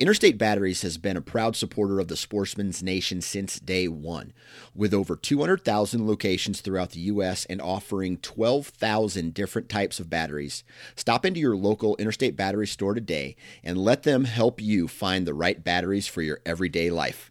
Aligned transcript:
Interstate 0.00 0.38
Batteries 0.38 0.82
has 0.82 0.98
been 0.98 1.16
a 1.16 1.20
proud 1.20 1.54
supporter 1.54 2.00
of 2.00 2.08
the 2.08 2.16
Sportsman's 2.16 2.82
Nation 2.82 3.20
since 3.20 3.60
day 3.60 3.86
one. 3.86 4.32
With 4.74 4.92
over 4.92 5.14
200,000 5.14 6.04
locations 6.04 6.60
throughout 6.60 6.90
the 6.90 7.00
U.S. 7.00 7.44
and 7.44 7.62
offering 7.62 8.16
12,000 8.16 9.32
different 9.32 9.68
types 9.68 10.00
of 10.00 10.10
batteries, 10.10 10.64
stop 10.96 11.24
into 11.24 11.38
your 11.38 11.56
local 11.56 11.94
Interstate 11.96 12.36
Battery 12.36 12.66
store 12.66 12.94
today 12.94 13.36
and 13.62 13.78
let 13.78 14.02
them 14.02 14.24
help 14.24 14.60
you 14.60 14.88
find 14.88 15.26
the 15.26 15.34
right 15.34 15.62
batteries 15.62 16.08
for 16.08 16.22
your 16.22 16.40
everyday 16.44 16.90
life. 16.90 17.30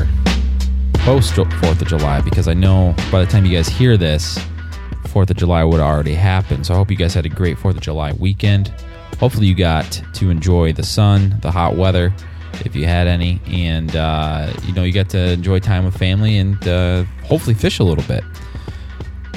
post 1.01 1.33
4th 1.33 1.81
of 1.81 1.87
July, 1.87 2.21
because 2.21 2.47
I 2.47 2.53
know 2.53 2.93
by 3.11 3.23
the 3.23 3.31
time 3.31 3.43
you 3.43 3.55
guys 3.57 3.67
hear 3.67 3.97
this, 3.97 4.37
4th 5.05 5.31
of 5.31 5.35
July 5.37 5.63
would 5.63 5.79
already 5.79 6.13
happen. 6.13 6.63
So 6.63 6.75
I 6.75 6.77
hope 6.77 6.91
you 6.91 6.95
guys 6.95 7.13
had 7.13 7.25
a 7.25 7.29
great 7.29 7.57
4th 7.57 7.75
of 7.75 7.81
July 7.81 8.13
weekend. 8.13 8.67
Hopefully, 9.19 9.47
you 9.47 9.55
got 9.55 10.01
to 10.13 10.29
enjoy 10.29 10.73
the 10.73 10.83
sun, 10.83 11.37
the 11.41 11.51
hot 11.51 11.75
weather, 11.75 12.13
if 12.65 12.75
you 12.75 12.85
had 12.85 13.07
any, 13.07 13.41
and 13.47 13.95
uh, 13.95 14.53
you 14.63 14.73
know, 14.73 14.83
you 14.83 14.93
got 14.93 15.09
to 15.09 15.31
enjoy 15.31 15.59
time 15.59 15.85
with 15.85 15.97
family 15.97 16.37
and 16.37 16.67
uh, 16.67 17.03
hopefully 17.23 17.55
fish 17.55 17.79
a 17.79 17.83
little 17.83 18.03
bit. 18.05 18.23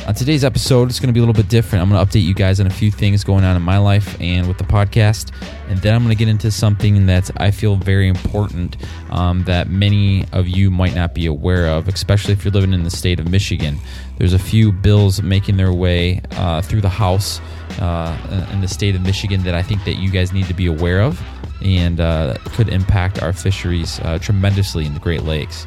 On 0.07 0.13
today's 0.13 0.45
episode, 0.45 0.91
it's 0.91 1.01
going 1.01 1.09
to 1.09 1.15
be 1.15 1.21
a 1.21 1.23
little 1.23 1.35
bit 1.35 1.49
different. 1.49 1.83
I'm 1.83 1.89
going 1.89 2.07
to 2.07 2.13
update 2.13 2.25
you 2.25 2.35
guys 2.35 2.61
on 2.61 2.67
a 2.67 2.71
few 2.71 2.91
things 2.91 3.25
going 3.25 3.43
on 3.43 3.57
in 3.57 3.63
my 3.63 3.79
life 3.79 4.21
and 4.21 4.47
with 4.47 4.59
the 4.59 4.65
podcast. 4.65 5.33
And 5.69 5.79
then 5.79 5.95
I'm 5.95 6.05
going 6.05 6.15
to 6.15 6.19
get 6.19 6.29
into 6.29 6.51
something 6.51 7.07
that 7.07 7.31
I 7.39 7.51
feel 7.51 7.77
very 7.77 8.09
important 8.09 8.77
um, 9.09 9.45
that 9.45 9.71
many 9.71 10.27
of 10.33 10.47
you 10.47 10.71
might 10.71 10.95
not 10.95 11.15
be 11.15 11.25
aware 11.25 11.69
of, 11.69 11.89
especially 11.89 12.35
if 12.35 12.45
you're 12.45 12.53
living 12.53 12.75
in 12.75 12.83
the 12.83 12.91
state 12.91 13.19
of 13.19 13.31
Michigan. 13.31 13.79
There's 14.19 14.35
a 14.35 14.39
few 14.39 14.73
bills 14.73 15.23
making 15.23 15.57
their 15.57 15.73
way 15.73 16.21
uh, 16.33 16.61
through 16.61 16.83
the 16.83 16.91
House 16.91 17.41
uh, 17.81 18.49
in 18.53 18.61
the 18.61 18.69
state 18.69 18.95
of 18.95 19.01
Michigan 19.01 19.43
that 19.45 19.55
I 19.55 19.63
think 19.63 19.85
that 19.85 19.95
you 19.95 20.11
guys 20.11 20.35
need 20.35 20.49
to 20.49 20.55
be 20.55 20.67
aware 20.67 21.01
of 21.01 21.19
and 21.63 21.99
uh, 21.99 22.37
could 22.51 22.69
impact 22.69 23.23
our 23.23 23.33
fisheries 23.33 24.01
uh, 24.01 24.19
tremendously 24.19 24.85
in 24.85 24.93
the 24.93 25.01
Great 25.01 25.23
Lakes. 25.23 25.67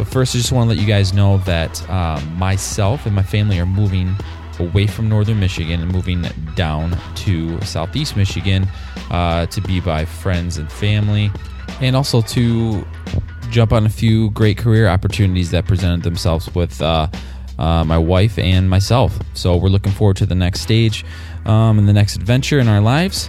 But 0.00 0.08
first, 0.08 0.34
I 0.34 0.38
just 0.38 0.50
want 0.50 0.70
to 0.70 0.74
let 0.74 0.80
you 0.80 0.86
guys 0.86 1.12
know 1.12 1.36
that 1.44 1.86
um, 1.90 2.34
myself 2.38 3.04
and 3.04 3.14
my 3.14 3.22
family 3.22 3.58
are 3.58 3.66
moving 3.66 4.16
away 4.58 4.86
from 4.86 5.10
northern 5.10 5.38
Michigan 5.38 5.82
and 5.82 5.92
moving 5.92 6.24
down 6.56 6.96
to 7.16 7.60
southeast 7.60 8.16
Michigan 8.16 8.66
uh, 9.10 9.44
to 9.44 9.60
be 9.60 9.78
by 9.78 10.06
friends 10.06 10.56
and 10.56 10.72
family, 10.72 11.30
and 11.82 11.94
also 11.94 12.22
to 12.22 12.82
jump 13.50 13.74
on 13.74 13.84
a 13.84 13.90
few 13.90 14.30
great 14.30 14.56
career 14.56 14.88
opportunities 14.88 15.50
that 15.50 15.66
presented 15.66 16.02
themselves 16.02 16.48
with 16.54 16.80
uh, 16.80 17.06
uh, 17.58 17.84
my 17.84 17.98
wife 17.98 18.38
and 18.38 18.70
myself. 18.70 19.18
So 19.34 19.54
we're 19.58 19.68
looking 19.68 19.92
forward 19.92 20.16
to 20.16 20.24
the 20.24 20.34
next 20.34 20.62
stage 20.62 21.04
um, 21.44 21.78
and 21.78 21.86
the 21.86 21.92
next 21.92 22.16
adventure 22.16 22.58
in 22.58 22.68
our 22.68 22.80
lives 22.80 23.28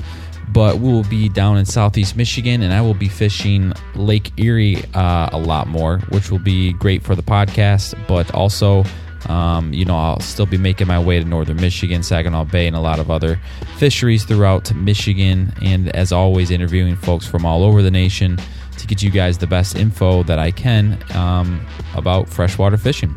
but 0.54 0.80
we 0.80 0.92
will 0.92 1.04
be 1.04 1.30
down 1.30 1.58
in 1.58 1.66
southeast 1.66 2.16
Michigan 2.16 2.62
and 2.62 2.74
I 2.74 2.82
will 2.82 2.94
be 2.94 3.08
fishing 3.08 3.74
Lake 3.96 4.32
Erie 4.38 4.84
uh, 4.94 5.30
a 5.32 5.38
lot 5.38 5.68
more, 5.68 6.00
which 6.10 6.32
will 6.32 6.40
be 6.40 6.74
great 6.74 7.04
for 7.04 7.16
the 7.16 7.24
podcast, 7.24 7.96
but 8.08 8.34
also. 8.34 8.84
Um, 9.30 9.72
you 9.72 9.86
know, 9.86 9.96
I'll 9.96 10.20
still 10.20 10.48
be 10.48 10.58
making 10.58 10.88
my 10.88 10.98
way 10.98 11.20
to 11.20 11.24
northern 11.24 11.58
Michigan, 11.58 12.02
Saginaw 12.02 12.46
Bay, 12.46 12.66
and 12.66 12.76
a 12.76 12.80
lot 12.80 12.98
of 12.98 13.12
other 13.12 13.40
fisheries 13.78 14.24
throughout 14.24 14.74
Michigan. 14.74 15.54
And 15.62 15.96
as 15.96 16.12
always, 16.12 16.50
interviewing 16.50 16.96
folks 16.96 17.28
from 17.28 17.46
all 17.46 17.64
over 17.64 17.84
the 17.84 17.92
nation 17.92 18.40
to 18.80 18.88
get 18.88 19.04
you 19.04 19.12
guys 19.12 19.38
the 19.38 19.46
best 19.46 19.76
info 19.76 20.24
that 20.24 20.40
I 20.40 20.50
can 20.50 20.98
um, 21.16 21.64
about 21.96 22.30
freshwater 22.30 22.78
fishing. 22.78 23.16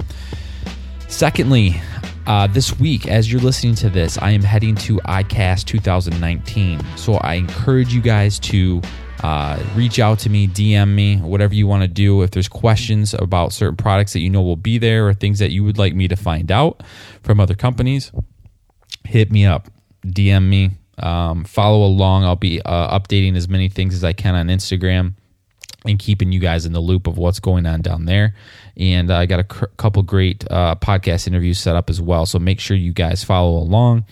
Secondly, 1.08 1.80
uh, 2.26 2.46
this 2.46 2.78
week, 2.78 3.06
as 3.06 3.30
you're 3.30 3.40
listening 3.40 3.74
to 3.76 3.90
this, 3.90 4.18
I 4.18 4.30
am 4.30 4.42
heading 4.42 4.74
to 4.76 4.96
ICAST 4.98 5.66
2019. 5.66 6.80
So 6.96 7.14
I 7.14 7.34
encourage 7.34 7.92
you 7.92 8.00
guys 8.00 8.38
to 8.40 8.80
uh, 9.22 9.62
reach 9.74 9.98
out 9.98 10.18
to 10.20 10.30
me, 10.30 10.46
DM 10.46 10.94
me, 10.94 11.16
whatever 11.18 11.54
you 11.54 11.66
want 11.66 11.82
to 11.82 11.88
do. 11.88 12.22
If 12.22 12.30
there's 12.30 12.48
questions 12.48 13.14
about 13.14 13.52
certain 13.52 13.76
products 13.76 14.12
that 14.14 14.20
you 14.20 14.30
know 14.30 14.42
will 14.42 14.56
be 14.56 14.78
there 14.78 15.08
or 15.08 15.14
things 15.14 15.38
that 15.38 15.50
you 15.50 15.64
would 15.64 15.78
like 15.78 15.94
me 15.94 16.08
to 16.08 16.16
find 16.16 16.50
out 16.50 16.82
from 17.22 17.40
other 17.40 17.54
companies, 17.54 18.12
hit 19.04 19.30
me 19.30 19.46
up, 19.46 19.68
DM 20.06 20.48
me, 20.48 20.70
um, 20.98 21.44
follow 21.44 21.84
along. 21.84 22.24
I'll 22.24 22.36
be 22.36 22.60
uh, 22.62 22.98
updating 22.98 23.36
as 23.36 23.48
many 23.48 23.68
things 23.68 23.94
as 23.94 24.04
I 24.04 24.12
can 24.12 24.34
on 24.34 24.48
Instagram 24.48 25.14
and 25.84 25.98
keeping 25.98 26.32
you 26.32 26.40
guys 26.40 26.64
in 26.64 26.72
the 26.72 26.80
loop 26.80 27.06
of 27.06 27.18
what's 27.18 27.40
going 27.40 27.66
on 27.66 27.82
down 27.82 28.06
there. 28.06 28.34
And 28.76 29.10
I 29.10 29.26
got 29.26 29.40
a 29.40 29.44
cr- 29.44 29.66
couple 29.76 30.02
great 30.02 30.44
uh, 30.50 30.76
podcast 30.76 31.26
interviews 31.26 31.58
set 31.58 31.76
up 31.76 31.90
as 31.90 32.00
well. 32.00 32.26
So 32.26 32.38
make 32.38 32.60
sure 32.60 32.76
you 32.76 32.92
guys 32.92 33.22
follow 33.22 33.58
along 33.58 34.04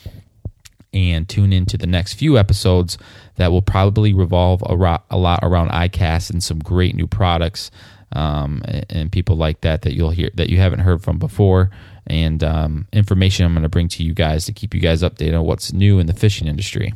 and 0.92 1.28
tune 1.28 1.52
into 1.52 1.78
the 1.78 1.86
next 1.86 2.14
few 2.14 2.36
episodes 2.36 2.98
that 3.36 3.50
will 3.50 3.62
probably 3.62 4.12
revolve 4.12 4.62
a, 4.66 4.76
ro- 4.76 5.02
a 5.10 5.16
lot 5.16 5.40
around 5.42 5.70
ICAST 5.70 6.30
and 6.30 6.42
some 6.42 6.58
great 6.58 6.94
new 6.94 7.06
products 7.06 7.70
um, 8.12 8.62
and, 8.66 8.86
and, 8.90 9.12
people 9.12 9.36
like 9.36 9.62
that 9.62 9.82
that 9.82 9.94
you'll 9.94 10.10
hear 10.10 10.30
that 10.34 10.50
you 10.50 10.58
haven't 10.58 10.80
heard 10.80 11.02
from 11.02 11.18
before. 11.18 11.70
And 12.06 12.44
um, 12.44 12.86
information 12.92 13.46
I'm 13.46 13.54
going 13.54 13.62
to 13.62 13.70
bring 13.70 13.88
to 13.88 14.02
you 14.02 14.12
guys 14.12 14.44
to 14.46 14.52
keep 14.52 14.74
you 14.74 14.80
guys 14.80 15.02
updated 15.02 15.38
on 15.38 15.46
what's 15.46 15.72
new 15.72 15.98
in 15.98 16.06
the 16.06 16.12
fishing 16.12 16.46
industry. 16.46 16.92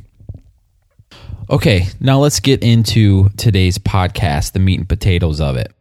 Okay, 1.49 1.87
now 2.01 2.19
let's 2.19 2.41
get 2.41 2.65
into 2.65 3.29
today's 3.37 3.79
podcast, 3.79 4.51
the 4.51 4.59
meat 4.59 4.81
and 4.81 4.89
potatoes 4.89 5.41
of 5.41 5.57
it. 5.57 5.73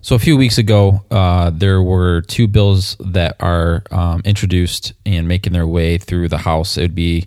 So, 0.00 0.14
a 0.14 0.18
few 0.20 0.36
weeks 0.36 0.58
ago, 0.58 1.04
uh, 1.10 1.50
there 1.50 1.82
were 1.82 2.20
two 2.20 2.46
bills 2.46 2.96
that 3.00 3.34
are 3.40 3.82
um, 3.90 4.22
introduced 4.24 4.92
and 5.04 5.26
making 5.26 5.54
their 5.54 5.66
way 5.66 5.98
through 5.98 6.28
the 6.28 6.38
House. 6.38 6.76
It 6.76 6.82
would 6.82 6.94
be 6.94 7.26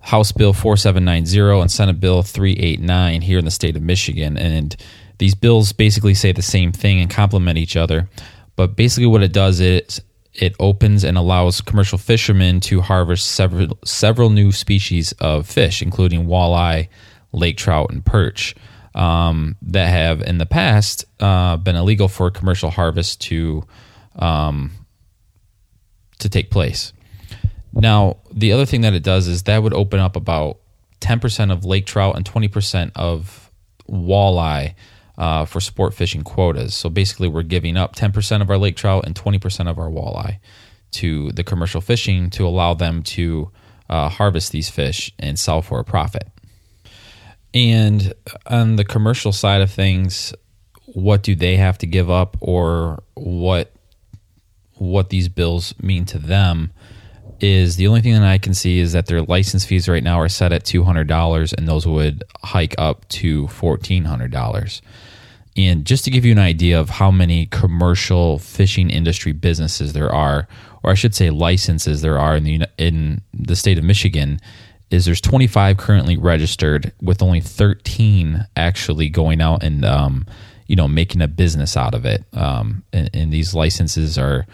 House 0.00 0.32
Bill 0.32 0.54
4790 0.54 1.60
and 1.60 1.70
Senate 1.70 2.00
Bill 2.00 2.22
389 2.22 3.20
here 3.20 3.38
in 3.38 3.44
the 3.44 3.50
state 3.50 3.76
of 3.76 3.82
Michigan. 3.82 4.38
And 4.38 4.74
these 5.18 5.34
bills 5.34 5.72
basically 5.72 6.14
say 6.14 6.32
the 6.32 6.40
same 6.40 6.72
thing 6.72 7.02
and 7.02 7.10
complement 7.10 7.58
each 7.58 7.76
other. 7.76 8.08
But 8.56 8.76
basically, 8.76 9.08
what 9.08 9.22
it 9.22 9.34
does 9.34 9.60
is 9.60 10.00
it 10.32 10.56
opens 10.58 11.04
and 11.04 11.18
allows 11.18 11.60
commercial 11.60 11.98
fishermen 11.98 12.60
to 12.60 12.80
harvest 12.80 13.30
several 13.32 13.76
several 13.84 14.30
new 14.30 14.52
species 14.52 15.12
of 15.20 15.46
fish, 15.46 15.82
including 15.82 16.26
walleye, 16.26 16.88
lake 17.36 17.56
trout, 17.56 17.90
and 17.90 18.04
perch 18.04 18.54
um, 18.94 19.56
that 19.62 19.88
have 19.88 20.22
in 20.22 20.38
the 20.38 20.46
past 20.46 21.04
uh, 21.20 21.56
been 21.56 21.76
illegal 21.76 22.08
for 22.08 22.30
commercial 22.30 22.70
harvest 22.70 23.20
to 23.22 23.62
um, 24.16 24.72
to 26.18 26.28
take 26.28 26.50
place. 26.50 26.92
Now, 27.72 28.16
the 28.32 28.52
other 28.52 28.64
thing 28.64 28.80
that 28.80 28.94
it 28.94 29.02
does 29.02 29.28
is 29.28 29.42
that 29.44 29.62
would 29.62 29.74
open 29.74 30.00
up 30.00 30.16
about 30.16 30.58
10% 31.00 31.52
of 31.52 31.66
lake 31.66 31.84
trout 31.84 32.16
and 32.16 32.24
20% 32.24 32.92
of 32.96 33.50
walleye 33.86 34.74
uh, 35.18 35.44
for 35.44 35.60
sport 35.60 35.92
fishing 35.92 36.22
quotas. 36.22 36.74
So 36.74 36.88
basically, 36.88 37.28
we're 37.28 37.42
giving 37.42 37.76
up 37.76 37.94
10% 37.94 38.40
of 38.40 38.48
our 38.48 38.56
lake 38.56 38.76
trout 38.76 39.04
and 39.06 39.14
20% 39.14 39.68
of 39.68 39.78
our 39.78 39.90
walleye 39.90 40.38
to 40.92 41.30
the 41.32 41.44
commercial 41.44 41.82
fishing 41.82 42.30
to 42.30 42.46
allow 42.46 42.72
them 42.72 43.02
to 43.02 43.50
uh, 43.90 44.08
harvest 44.08 44.52
these 44.52 44.70
fish 44.70 45.12
and 45.18 45.38
sell 45.38 45.60
for 45.60 45.78
a 45.78 45.84
profit. 45.84 46.28
And 47.56 48.12
on 48.46 48.76
the 48.76 48.84
commercial 48.84 49.32
side 49.32 49.62
of 49.62 49.70
things, 49.70 50.34
what 50.84 51.22
do 51.22 51.34
they 51.34 51.56
have 51.56 51.78
to 51.78 51.86
give 51.86 52.10
up 52.10 52.36
or 52.40 53.02
what 53.14 53.72
what 54.74 55.08
these 55.08 55.30
bills 55.30 55.74
mean 55.80 56.04
to 56.04 56.18
them 56.18 56.70
is 57.40 57.76
the 57.76 57.86
only 57.86 58.02
thing 58.02 58.12
that 58.12 58.22
I 58.22 58.36
can 58.36 58.52
see 58.52 58.78
is 58.78 58.92
that 58.92 59.06
their 59.06 59.22
license 59.22 59.64
fees 59.64 59.88
right 59.88 60.02
now 60.02 60.20
are 60.20 60.28
set 60.28 60.52
at 60.52 60.64
$200 60.64 61.52
and 61.54 61.66
those 61.66 61.86
would 61.86 62.24
hike 62.42 62.74
up 62.76 63.08
to 63.08 63.46
$1400. 63.46 64.82
And 65.56 65.86
just 65.86 66.04
to 66.04 66.10
give 66.10 66.26
you 66.26 66.32
an 66.32 66.38
idea 66.38 66.78
of 66.78 66.90
how 66.90 67.10
many 67.10 67.46
commercial 67.46 68.38
fishing 68.38 68.90
industry 68.90 69.32
businesses 69.32 69.94
there 69.94 70.12
are, 70.12 70.46
or 70.82 70.90
I 70.90 70.94
should 70.94 71.14
say 71.14 71.30
licenses 71.30 72.02
there 72.02 72.18
are 72.18 72.36
in 72.36 72.44
the 72.44 72.68
in 72.76 73.22
the 73.32 73.56
state 73.56 73.78
of 73.78 73.84
Michigan, 73.84 74.40
is 74.90 75.04
there's 75.04 75.20
25 75.20 75.76
currently 75.76 76.16
registered 76.16 76.92
with 77.02 77.22
only 77.22 77.40
13 77.40 78.46
actually 78.56 79.08
going 79.08 79.40
out 79.40 79.62
and 79.62 79.84
um, 79.84 80.26
you 80.66 80.76
know 80.76 80.88
making 80.88 81.22
a 81.22 81.28
business 81.28 81.76
out 81.76 81.94
of 81.94 82.04
it 82.04 82.24
um, 82.34 82.82
and, 82.92 83.10
and, 83.12 83.32
these 83.32 83.54
licenses 83.54 84.16
are 84.16 84.46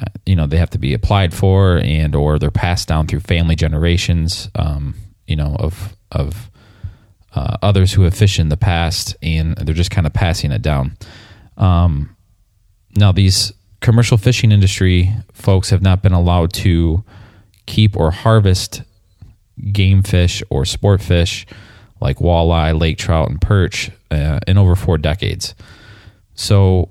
uh, 0.00 0.04
you 0.24 0.34
know 0.34 0.46
they 0.46 0.56
have 0.56 0.70
to 0.70 0.78
be 0.78 0.94
applied 0.94 1.34
for 1.34 1.78
and 1.78 2.14
or 2.14 2.38
they're 2.38 2.50
passed 2.50 2.88
down 2.88 3.06
through 3.06 3.20
family 3.20 3.54
generations 3.54 4.50
um, 4.54 4.94
you 5.26 5.36
know 5.36 5.56
of 5.58 5.94
of 6.10 6.50
uh, 7.34 7.56
others 7.62 7.92
who 7.92 8.02
have 8.02 8.14
fished 8.14 8.38
in 8.38 8.48
the 8.48 8.56
past, 8.56 9.16
and 9.22 9.56
they're 9.56 9.74
just 9.74 9.90
kind 9.90 10.06
of 10.06 10.12
passing 10.12 10.52
it 10.52 10.62
down. 10.62 10.96
Um, 11.56 12.16
now, 12.96 13.12
these 13.12 13.52
commercial 13.80 14.16
fishing 14.16 14.52
industry 14.52 15.12
folks 15.32 15.70
have 15.70 15.82
not 15.82 16.02
been 16.02 16.12
allowed 16.12 16.52
to 16.52 17.04
keep 17.66 17.96
or 17.96 18.10
harvest 18.10 18.82
game 19.72 20.02
fish 20.02 20.42
or 20.50 20.64
sport 20.64 21.00
fish 21.00 21.46
like 22.00 22.18
walleye, 22.18 22.78
lake 22.78 22.98
trout, 22.98 23.30
and 23.30 23.40
perch 23.40 23.90
uh, 24.10 24.38
in 24.46 24.58
over 24.58 24.76
four 24.76 24.98
decades. 24.98 25.54
So 26.34 26.90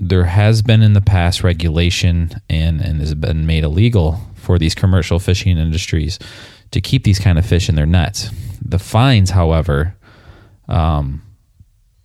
there 0.00 0.24
has 0.24 0.62
been 0.62 0.82
in 0.82 0.92
the 0.92 1.00
past 1.00 1.42
regulation 1.44 2.30
and, 2.48 2.80
and 2.80 3.00
has 3.00 3.14
been 3.14 3.46
made 3.46 3.64
illegal 3.64 4.20
for 4.34 4.58
these 4.58 4.74
commercial 4.74 5.18
fishing 5.18 5.58
industries 5.58 6.18
to 6.70 6.80
keep 6.80 7.04
these 7.04 7.18
kind 7.18 7.38
of 7.38 7.46
fish 7.46 7.68
in 7.68 7.74
their 7.74 7.86
nets. 7.86 8.30
The 8.60 8.78
fines, 8.78 9.30
however, 9.30 9.96
um, 10.68 11.22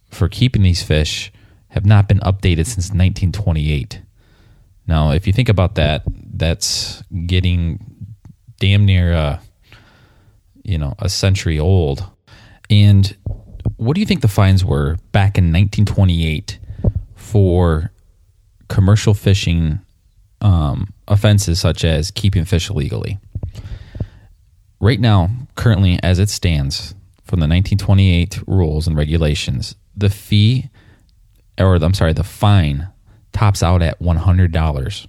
for 0.10 0.30
keeping 0.30 0.62
these 0.62 0.84
fish 0.84 1.32
have 1.70 1.86
not 1.86 2.08
been 2.08 2.20
updated 2.20 2.68
since 2.68 2.90
1928. 2.90 4.02
Now, 4.86 5.12
if 5.12 5.26
you 5.26 5.34
think 5.34 5.50
about 5.50 5.76
that, 5.76 6.04
that's 6.06 7.02
getting 7.26 8.16
damn 8.60 8.86
near 8.86 9.14
uh, 9.14 9.40
you 10.64 10.78
know 10.78 10.96
a 11.00 11.10
century 11.10 11.60
old. 11.60 12.06
And 12.70 13.16
what 13.78 13.96
do 13.96 14.00
you 14.00 14.06
think 14.06 14.22
the 14.22 14.28
fines 14.28 14.64
were 14.64 14.98
back 15.12 15.38
in 15.38 15.46
1928 15.46 16.60
for 17.16 17.92
commercial 18.70 19.14
fishing 19.14 19.80
um, 20.42 20.94
offenses 21.08 21.60
such 21.60 21.84
as 21.84 22.12
keeping 22.12 22.46
fish 22.46 22.70
illegally? 22.70 23.20
Right 24.80 25.00
now, 25.00 25.30
currently 25.56 26.00
as 26.04 26.20
it 26.20 26.30
stands, 26.30 26.94
from 27.24 27.40
the 27.40 27.46
1928 27.46 28.42
rules 28.48 28.86
and 28.86 28.98
regulations, 28.98 29.76
the 29.96 30.10
fee, 30.10 30.70
or 31.58 31.76
I'm 31.76 31.94
sorry, 31.94 32.14
the 32.14 32.24
fine 32.24 32.90
tops 33.32 33.64
out 33.64 33.82
at 33.82 34.00
$100. 34.00 35.08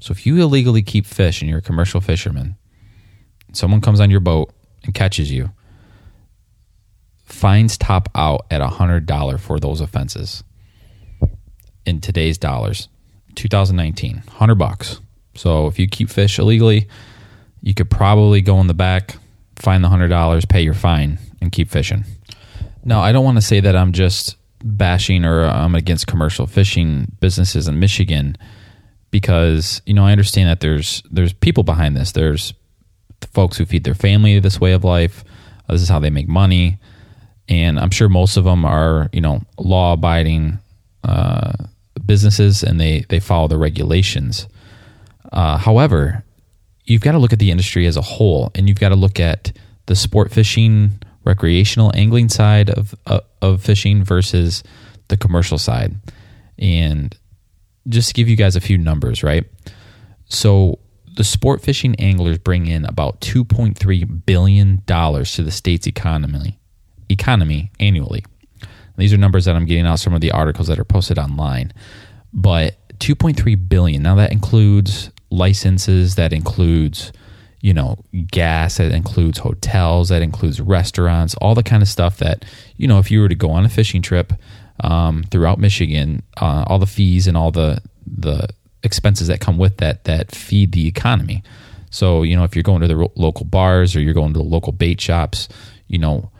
So 0.00 0.12
if 0.12 0.26
you 0.26 0.40
illegally 0.40 0.82
keep 0.82 1.06
fish 1.06 1.40
and 1.40 1.48
you're 1.48 1.58
a 1.58 1.62
commercial 1.62 2.00
fisherman, 2.00 2.56
someone 3.52 3.80
comes 3.80 4.00
on 4.00 4.10
your 4.10 4.20
boat 4.20 4.52
and 4.84 4.94
catches 4.94 5.30
you, 5.30 5.50
fines 7.24 7.78
top 7.78 8.08
out 8.14 8.46
at 8.50 8.60
$100 8.60 9.40
for 9.40 9.60
those 9.60 9.80
offenses 9.80 10.42
in 11.86 12.00
today's 12.00 12.38
dollars. 12.38 12.88
2019 13.36 14.16
100 14.16 14.54
bucks. 14.56 15.00
So 15.34 15.66
if 15.66 15.78
you 15.78 15.86
keep 15.86 16.10
fish 16.10 16.38
illegally 16.38 16.88
you 17.62 17.74
could 17.74 17.90
probably 17.90 18.40
go 18.40 18.60
in 18.60 18.66
the 18.66 18.74
back 18.74 19.16
find 19.56 19.84
the 19.84 19.88
$100 19.88 20.48
pay 20.48 20.62
your 20.62 20.74
fine 20.74 21.18
and 21.40 21.52
keep 21.52 21.70
fishing. 21.70 22.04
Now 22.84 23.00
i 23.00 23.12
don't 23.12 23.24
want 23.24 23.36
to 23.36 23.42
say 23.42 23.60
that 23.60 23.76
i'm 23.76 23.92
just 23.92 24.36
bashing 24.62 25.24
or 25.24 25.44
i'm 25.44 25.74
against 25.74 26.06
commercial 26.06 26.46
fishing 26.46 27.12
businesses 27.20 27.68
in 27.68 27.78
michigan 27.78 28.36
because 29.10 29.80
you 29.86 29.94
know 29.94 30.04
i 30.04 30.12
understand 30.12 30.48
that 30.48 30.60
there's 30.60 31.02
there's 31.10 31.32
people 31.32 31.62
behind 31.62 31.96
this. 31.96 32.12
There's 32.12 32.52
folks 33.32 33.56
who 33.56 33.64
feed 33.64 33.84
their 33.84 33.94
family 33.94 34.38
this 34.38 34.60
way 34.60 34.72
of 34.72 34.84
life. 34.84 35.24
Uh, 35.68 35.74
this 35.74 35.82
is 35.82 35.88
how 35.88 36.00
they 36.00 36.10
make 36.10 36.28
money, 36.28 36.78
and 37.48 37.78
I'm 37.78 37.90
sure 37.90 38.08
most 38.08 38.36
of 38.36 38.44
them 38.44 38.64
are 38.64 39.08
you 39.12 39.20
know 39.20 39.42
law 39.58 39.92
abiding 39.92 40.58
uh, 41.04 41.52
businesses 42.04 42.62
and 42.62 42.80
they 42.80 43.04
they 43.08 43.20
follow 43.20 43.48
the 43.48 43.58
regulations. 43.58 44.48
Uh, 45.32 45.56
however, 45.56 46.24
you've 46.84 47.02
got 47.02 47.12
to 47.12 47.18
look 47.18 47.32
at 47.32 47.38
the 47.38 47.50
industry 47.50 47.86
as 47.86 47.96
a 47.96 48.02
whole, 48.02 48.50
and 48.54 48.68
you've 48.68 48.80
got 48.80 48.88
to 48.88 48.96
look 48.96 49.20
at 49.20 49.52
the 49.86 49.94
sport 49.94 50.32
fishing, 50.32 51.00
recreational 51.24 51.92
angling 51.94 52.28
side 52.28 52.70
of 52.70 52.94
uh, 53.06 53.20
of 53.40 53.62
fishing 53.62 54.04
versus 54.04 54.62
the 55.08 55.16
commercial 55.16 55.58
side. 55.58 55.94
And 56.58 57.16
just 57.88 58.08
to 58.08 58.14
give 58.14 58.28
you 58.28 58.36
guys 58.36 58.56
a 58.56 58.60
few 58.60 58.76
numbers, 58.76 59.22
right? 59.22 59.44
So 60.28 60.78
the 61.16 61.24
sport 61.24 61.62
fishing 61.62 61.94
anglers 61.96 62.38
bring 62.38 62.66
in 62.66 62.84
about 62.84 63.20
2.3 63.20 64.26
billion 64.26 64.82
dollars 64.86 65.34
to 65.34 65.42
the 65.42 65.50
state's 65.50 65.86
economy 65.86 66.58
economy 67.08 67.72
annually. 67.80 68.24
These 68.96 69.12
are 69.12 69.18
numbers 69.18 69.46
that 69.46 69.56
I'm 69.56 69.64
getting 69.64 69.86
out 69.86 69.98
some 69.98 70.14
of 70.14 70.20
the 70.20 70.30
articles 70.30 70.68
that 70.68 70.78
are 70.78 70.84
posted 70.84 71.18
online. 71.18 71.72
But 72.32 72.76
2.3 72.98 73.68
billion. 73.68 74.02
Now 74.02 74.14
that 74.16 74.30
includes 74.30 75.10
licenses, 75.30 76.14
that 76.14 76.32
includes 76.32 77.12
you 77.62 77.74
know 77.74 77.98
gas, 78.30 78.76
that 78.76 78.92
includes 78.92 79.38
hotels, 79.38 80.10
that 80.10 80.22
includes 80.22 80.60
restaurants, 80.60 81.34
all 81.36 81.54
the 81.54 81.62
kind 81.62 81.82
of 81.82 81.88
stuff 81.88 82.18
that 82.18 82.44
you 82.76 82.86
know 82.86 82.98
if 82.98 83.10
you 83.10 83.20
were 83.20 83.28
to 83.28 83.34
go 83.34 83.50
on 83.50 83.64
a 83.64 83.68
fishing 83.68 84.02
trip 84.02 84.32
um, 84.84 85.24
throughout 85.30 85.58
Michigan, 85.58 86.22
uh, 86.40 86.64
all 86.66 86.78
the 86.78 86.86
fees 86.86 87.26
and 87.26 87.36
all 87.36 87.50
the 87.50 87.82
the 88.06 88.48
expenses 88.82 89.28
that 89.28 89.40
come 89.40 89.58
with 89.58 89.78
that 89.78 90.04
that 90.04 90.34
feed 90.34 90.72
the 90.72 90.86
economy. 90.86 91.42
So, 91.90 92.22
you 92.22 92.36
know, 92.36 92.44
if 92.44 92.54
you're 92.54 92.62
going 92.62 92.82
to 92.82 92.88
the 92.88 92.96
ro- 92.96 93.12
local 93.16 93.44
bars 93.44 93.96
or 93.96 94.00
you're 94.00 94.14
going 94.14 94.32
to 94.32 94.38
the 94.38 94.44
local 94.44 94.72
bait 94.72 95.00
shops, 95.00 95.48
you 95.88 95.98
know, 95.98 96.30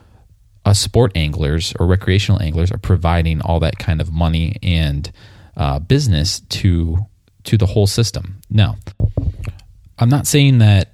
us 0.64 0.78
sport 0.78 1.12
anglers 1.16 1.74
or 1.78 1.86
recreational 1.86 2.40
anglers 2.40 2.70
are 2.70 2.78
providing 2.78 3.40
all 3.42 3.60
that 3.60 3.78
kind 3.78 4.00
of 4.00 4.12
money 4.12 4.56
and 4.62 5.10
uh, 5.56 5.78
business 5.78 6.40
to 6.40 6.98
to 7.44 7.56
the 7.56 7.66
whole 7.66 7.86
system. 7.86 8.40
Now, 8.50 8.76
I'm 9.98 10.08
not 10.08 10.26
saying 10.26 10.58
that 10.58 10.92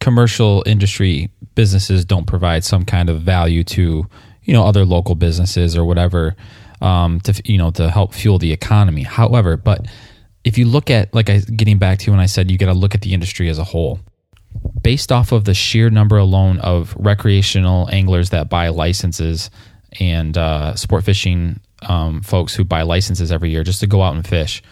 commercial 0.00 0.62
industry 0.66 1.30
businesses 1.54 2.04
don't 2.04 2.26
provide 2.26 2.64
some 2.64 2.84
kind 2.84 3.08
of 3.08 3.22
value 3.22 3.62
to 3.62 4.06
you 4.42 4.52
know 4.52 4.66
other 4.66 4.84
local 4.84 5.14
businesses 5.14 5.76
or 5.76 5.84
whatever 5.84 6.34
um, 6.80 7.20
to 7.20 7.40
you 7.44 7.56
know 7.56 7.70
to 7.70 7.90
help 7.90 8.12
fuel 8.12 8.38
the 8.38 8.52
economy. 8.52 9.02
However, 9.02 9.56
but 9.56 9.86
if 10.44 10.58
you 10.58 10.66
look 10.66 10.90
at 10.90 11.14
like 11.14 11.30
I 11.30 11.38
getting 11.38 11.78
back 11.78 11.98
to 12.00 12.10
when 12.10 12.20
I 12.20 12.26
said 12.26 12.50
you 12.50 12.58
got 12.58 12.66
to 12.66 12.74
look 12.74 12.94
at 12.94 13.02
the 13.02 13.14
industry 13.14 13.48
as 13.48 13.58
a 13.58 13.64
whole. 13.64 14.00
Based 14.82 15.10
off 15.10 15.32
of 15.32 15.44
the 15.44 15.54
sheer 15.54 15.88
number 15.88 16.18
alone 16.18 16.58
of 16.58 16.94
recreational 16.98 17.88
anglers 17.90 18.30
that 18.30 18.50
buy 18.50 18.68
licenses 18.68 19.50
and 19.98 20.36
uh, 20.36 20.74
sport 20.74 21.04
fishing 21.04 21.60
um, 21.82 22.20
folks 22.20 22.54
who 22.54 22.64
buy 22.64 22.82
licenses 22.82 23.32
every 23.32 23.50
year 23.50 23.64
just 23.64 23.80
to 23.80 23.86
go 23.86 24.02
out 24.02 24.14
and 24.14 24.26
fish, 24.26 24.62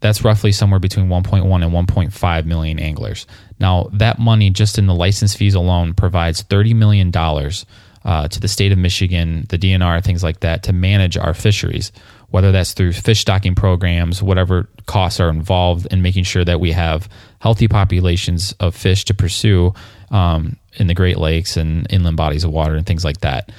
that's 0.00 0.24
roughly 0.24 0.52
somewhere 0.52 0.80
between 0.80 1.08
1.1 1.08 1.42
and 1.42 1.88
1.5 1.88 2.44
million 2.46 2.78
anglers. 2.78 3.26
Now, 3.58 3.90
that 3.92 4.18
money 4.18 4.50
just 4.50 4.78
in 4.78 4.86
the 4.86 4.94
license 4.94 5.34
fees 5.34 5.54
alone 5.54 5.92
provides 5.92 6.42
$30 6.42 6.74
million 6.74 7.12
uh, 7.14 8.28
to 8.28 8.40
the 8.40 8.48
state 8.48 8.72
of 8.72 8.78
Michigan, 8.78 9.44
the 9.50 9.58
DNR, 9.58 10.02
things 10.02 10.22
like 10.22 10.40
that, 10.40 10.62
to 10.64 10.72
manage 10.72 11.18
our 11.18 11.34
fisheries 11.34 11.92
whether 12.30 12.52
that's 12.52 12.72
through 12.72 12.92
fish 12.92 13.20
stocking 13.20 13.54
programs, 13.54 14.22
whatever 14.22 14.68
costs 14.86 15.20
are 15.20 15.30
involved 15.30 15.86
in 15.90 16.02
making 16.02 16.24
sure 16.24 16.44
that 16.44 16.60
we 16.60 16.72
have 16.72 17.08
healthy 17.40 17.68
populations 17.68 18.52
of 18.60 18.74
fish 18.74 19.04
to 19.06 19.14
pursue 19.14 19.74
um, 20.10 20.56
in 20.74 20.86
the 20.86 20.94
Great 20.94 21.18
Lakes 21.18 21.56
and 21.56 21.86
inland 21.92 22.16
bodies 22.16 22.44
of 22.44 22.50
water 22.52 22.74
and 22.74 22.86
things 22.86 23.04
like 23.04 23.20
that. 23.20 23.50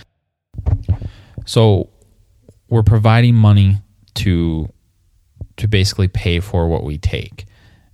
So 1.46 1.90
we're 2.70 2.84
providing 2.84 3.36
money 3.36 3.78
to 4.16 4.72
to 5.58 5.68
basically 5.68 6.08
pay 6.08 6.40
for 6.40 6.68
what 6.68 6.84
we 6.84 6.98
take. 6.98 7.46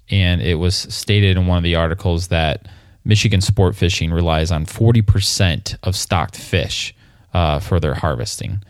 And 0.09 0.41
it 0.41 0.55
was 0.55 0.75
stated 0.75 1.35
in 1.35 1.47
one 1.47 1.57
of 1.57 1.63
the 1.63 1.75
articles 1.75 2.29
that 2.29 2.67
Michigan 3.03 3.41
sport 3.41 3.75
fishing 3.75 4.11
relies 4.11 4.51
on 4.51 4.65
40% 4.65 5.77
of 5.83 5.95
stocked 5.95 6.37
fish 6.37 6.95
uh, 7.33 7.59
for 7.59 7.79
their 7.79 7.93
harvesting. 7.93 8.63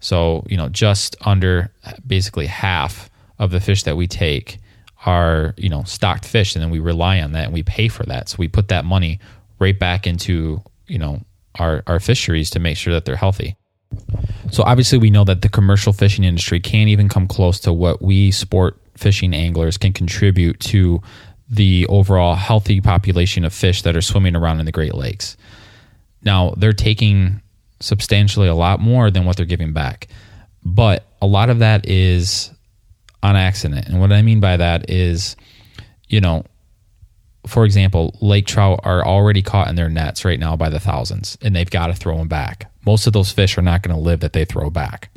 So, 0.00 0.44
you 0.48 0.56
know, 0.56 0.68
just 0.68 1.16
under 1.20 1.72
basically 2.06 2.46
half 2.46 3.10
of 3.38 3.50
the 3.50 3.60
fish 3.60 3.84
that 3.84 3.96
we 3.96 4.06
take 4.06 4.58
are, 5.06 5.54
you 5.56 5.68
know, 5.68 5.82
stocked 5.84 6.26
fish. 6.26 6.54
And 6.54 6.62
then 6.62 6.70
we 6.70 6.78
rely 6.78 7.20
on 7.20 7.32
that 7.32 7.44
and 7.44 7.52
we 7.54 7.62
pay 7.62 7.88
for 7.88 8.04
that. 8.04 8.28
So 8.28 8.36
we 8.38 8.48
put 8.48 8.68
that 8.68 8.84
money 8.84 9.20
right 9.58 9.78
back 9.78 10.06
into, 10.06 10.62
you 10.86 10.98
know, 10.98 11.22
our, 11.58 11.82
our 11.86 12.00
fisheries 12.00 12.50
to 12.50 12.58
make 12.58 12.76
sure 12.76 12.92
that 12.92 13.04
they're 13.04 13.16
healthy. 13.16 13.56
So 14.50 14.62
obviously 14.62 14.98
we 14.98 15.10
know 15.10 15.24
that 15.24 15.42
the 15.42 15.48
commercial 15.48 15.92
fishing 15.92 16.24
industry 16.24 16.60
can't 16.60 16.88
even 16.88 17.08
come 17.08 17.26
close 17.26 17.60
to 17.60 17.72
what 17.72 18.02
we 18.02 18.30
sport 18.30 18.80
fishing 18.96 19.34
anglers 19.34 19.78
can 19.78 19.92
contribute 19.92 20.60
to 20.60 21.02
the 21.48 21.86
overall 21.88 22.34
healthy 22.34 22.80
population 22.80 23.44
of 23.44 23.52
fish 23.52 23.82
that 23.82 23.96
are 23.96 24.02
swimming 24.02 24.36
around 24.36 24.60
in 24.60 24.66
the 24.66 24.72
Great 24.72 24.94
Lakes. 24.94 25.36
Now, 26.22 26.54
they're 26.56 26.72
taking 26.72 27.40
substantially 27.80 28.48
a 28.48 28.54
lot 28.54 28.80
more 28.80 29.10
than 29.10 29.24
what 29.24 29.36
they're 29.36 29.46
giving 29.46 29.72
back. 29.72 30.08
But 30.64 31.06
a 31.20 31.26
lot 31.26 31.50
of 31.50 31.60
that 31.60 31.88
is 31.88 32.50
on 33.22 33.36
accident. 33.36 33.88
And 33.88 34.00
what 34.00 34.12
I 34.12 34.22
mean 34.22 34.40
by 34.40 34.56
that 34.56 34.90
is, 34.90 35.36
you 36.08 36.20
know, 36.20 36.44
for 37.46 37.64
example, 37.64 38.16
lake 38.20 38.46
trout 38.46 38.80
are 38.84 39.04
already 39.04 39.42
caught 39.42 39.68
in 39.68 39.76
their 39.76 39.88
nets 39.88 40.24
right 40.24 40.38
now 40.38 40.56
by 40.56 40.68
the 40.68 40.80
thousands, 40.80 41.38
and 41.40 41.56
they've 41.56 41.70
got 41.70 41.86
to 41.86 41.94
throw 41.94 42.18
them 42.18 42.28
back. 42.28 42.70
Most 42.84 43.06
of 43.06 43.12
those 43.12 43.32
fish 43.32 43.56
are 43.56 43.62
not 43.62 43.82
going 43.82 43.94
to 43.94 44.00
live 44.00 44.20
that 44.20 44.34
they 44.34 44.44
throw 44.44 44.68
back. 44.68 45.10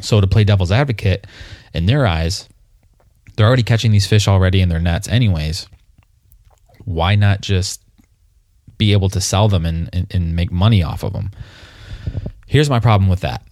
So, 0.00 0.20
to 0.20 0.26
play 0.26 0.44
devil's 0.44 0.72
advocate, 0.72 1.26
in 1.74 1.86
their 1.86 2.06
eyes, 2.06 2.48
they're 3.36 3.46
already 3.46 3.62
catching 3.62 3.90
these 3.90 4.06
fish 4.06 4.28
already 4.28 4.60
in 4.60 4.68
their 4.68 4.80
nets, 4.80 5.08
anyways. 5.08 5.68
Why 6.84 7.16
not 7.16 7.42
just 7.42 7.82
be 8.80 8.92
able 8.94 9.10
to 9.10 9.20
sell 9.20 9.46
them 9.46 9.66
and, 9.66 9.90
and, 9.92 10.06
and 10.10 10.34
make 10.34 10.50
money 10.50 10.82
off 10.82 11.04
of 11.04 11.12
them. 11.12 11.30
Here's 12.50 12.68
my 12.68 12.80
problem 12.80 13.08
with 13.08 13.20
that 13.20 13.46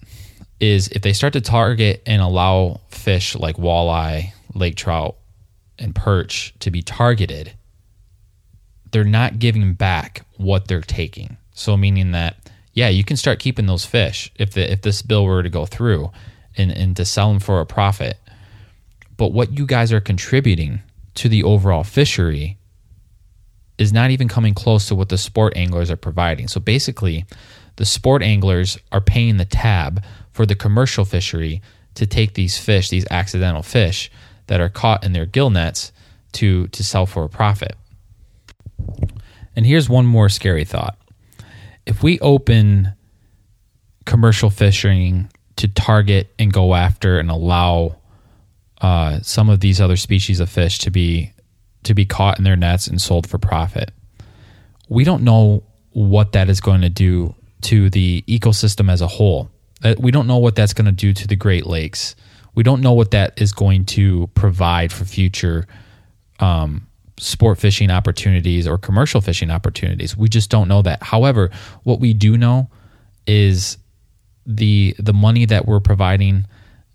is 0.59 0.89
if 0.89 1.03
they 1.03 1.13
start 1.13 1.35
to 1.35 1.41
target 1.41 2.03
and 2.05 2.21
allow 2.21 2.81
fish 2.89 3.37
like 3.37 3.55
walleye, 3.55 4.33
lake 4.55 4.75
trout, 4.75 5.15
and 5.79 5.95
perch 5.95 6.53
to 6.59 6.73
be 6.73 6.83
targeted, 6.83 7.53
they're 8.91 9.05
not 9.05 9.39
giving 9.39 9.75
back 9.75 10.27
what 10.37 10.67
they're 10.67 10.81
taking. 10.81 11.37
So 11.53 11.77
meaning 11.77 12.11
that 12.11 12.51
yeah, 12.73 12.89
you 12.89 13.05
can 13.05 13.17
start 13.17 13.39
keeping 13.39 13.67
those 13.67 13.87
fish 13.87 14.33
if 14.35 14.55
the 14.55 14.69
if 14.69 14.83
this 14.83 15.01
bill 15.01 15.25
were 15.25 15.45
to 15.45 15.49
go 15.49 15.65
through 15.65 16.11
and, 16.57 16.73
and 16.73 16.97
to 16.97 17.05
sell 17.05 17.29
them 17.29 17.39
for 17.39 17.61
a 17.61 17.67
profit. 17.67 18.19
But 19.17 19.33
what 19.33 19.57
you 19.57 19.65
guys 19.65 19.93
are 19.93 20.01
contributing 20.01 20.81
to 21.15 21.29
the 21.29 21.45
overall 21.45 21.85
fishery 21.85 22.59
is 23.79 23.93
not 23.93 24.11
even 24.11 24.27
coming 24.27 24.55
close 24.55 24.89
to 24.89 24.97
what 24.97 25.09
the 25.09 25.19
sport 25.19 25.57
anglers 25.57 25.89
are 25.89 25.97
providing. 25.97 26.49
So 26.49 26.59
basically, 26.59 27.27
the 27.79 27.85
sport 27.85 28.23
anglers 28.23 28.77
are 28.91 29.01
paying 29.01 29.37
the 29.37 29.45
tab 29.45 30.03
for 30.33 30.45
the 30.45 30.57
commercial 30.57 31.05
fishery 31.05 31.63
to 31.95 32.07
take 32.07 32.35
these 32.35 32.59
fish, 32.59 32.89
these 32.89 33.07
accidental 33.09 33.63
fish 33.63 34.11
that 34.49 34.61
are 34.61 34.69
caught 34.69 35.05
in 35.05 35.13
their 35.13 35.27
gill 35.27 35.49
nets 35.49 35.93
to 36.33 36.67
to 36.69 36.83
sell 36.83 37.07
for 37.07 37.23
a 37.23 37.29
profit. 37.29 37.77
And 39.55 39.65
here's 39.65 39.89
one 39.89 40.07
more 40.07 40.29
scary 40.29 40.65
thought. 40.65 40.99
If 41.87 42.03
we 42.03 42.19
open 42.19 42.95
commercial 44.05 44.51
fishing 44.51 45.31
to 45.55 45.69
target 45.69 46.35
and 46.37 46.53
go 46.53 46.75
after 46.75 47.21
and 47.21 47.31
allow 47.31 47.97
uh, 48.81 49.21
some 49.23 49.49
of 49.49 49.61
these 49.61 49.81
other 49.81 49.97
species 49.97 50.41
of 50.41 50.51
fish 50.51 50.79
to 50.79 50.91
be 50.91 51.33
to 51.85 51.95
be 51.95 52.05
caught 52.05 52.39
in 52.39 52.45
their 52.45 52.57
nets 52.57 52.89
and 52.89 53.01
sold 53.01 53.29
for 53.29 53.39
profit. 53.39 53.93
We 54.89 55.05
don't 55.05 55.23
know 55.23 55.63
what 55.91 56.33
that 56.33 56.49
is 56.49 56.61
going 56.61 56.81
to 56.81 56.89
do 56.89 57.35
to 57.63 57.91
the 57.91 58.23
ecosystem 58.29 58.91
as 58.91 59.01
a 59.01 59.07
whole. 59.07 59.51
Uh, 59.83 59.95
we 59.99 60.11
don't 60.11 60.27
know 60.27 60.39
what 60.39 60.55
that's 60.55 60.73
going 60.73 60.87
to 60.87 60.93
do 60.93 61.13
to 61.13 61.27
the 61.27 61.37
Great 61.37 61.67
Lakes. 61.67 62.17
We 62.55 62.63
don't 62.63 62.81
know 62.81 62.93
what 62.93 63.13
that 63.13 63.41
is 63.41 63.53
going 63.53 63.85
to 63.87 64.29
provide 64.35 64.93
for 64.93 65.05
future 65.05 65.67
um, 66.41 66.87
sport 67.19 67.59
fishing 67.59 67.91
opportunities 67.91 68.67
or 68.67 68.79
commercial 68.79 69.21
fishing 69.21 69.51
opportunities. 69.51 70.17
We 70.17 70.29
just 70.29 70.51
don't 70.51 70.69
know 70.69 70.83
that. 70.83 71.03
However, 71.03 71.51
what 71.85 72.01
we 72.01 72.15
do 72.15 72.37
know 72.37 72.71
is 73.27 73.79
the 74.47 74.97
the 74.99 75.13
money 75.13 75.45
that 75.45 75.67
we're 75.67 75.81
providing 75.81 76.47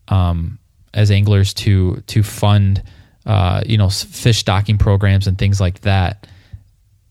um, 0.08 0.60
as 0.94 1.12
anglers 1.12 1.54
to 1.54 1.98
to 2.08 2.24
fund 2.24 2.84
uh, 3.26 3.62
you 3.66 3.78
know 3.78 3.90
fish 3.90 4.40
stocking 4.40 4.78
programs 4.78 5.28
and 5.28 5.38
things 5.38 5.62
like 5.62 5.82
that 5.82 6.28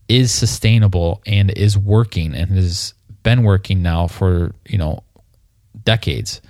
is 0.09 0.31
sustainable 0.31 1.21
and 1.25 1.49
is 1.51 1.77
working 1.77 2.35
and 2.35 2.51
has 2.51 2.93
been 3.23 3.43
working 3.43 3.81
now 3.81 4.07
for 4.07 4.53
you 4.67 4.77
know 4.77 5.03
decades. 5.83 6.41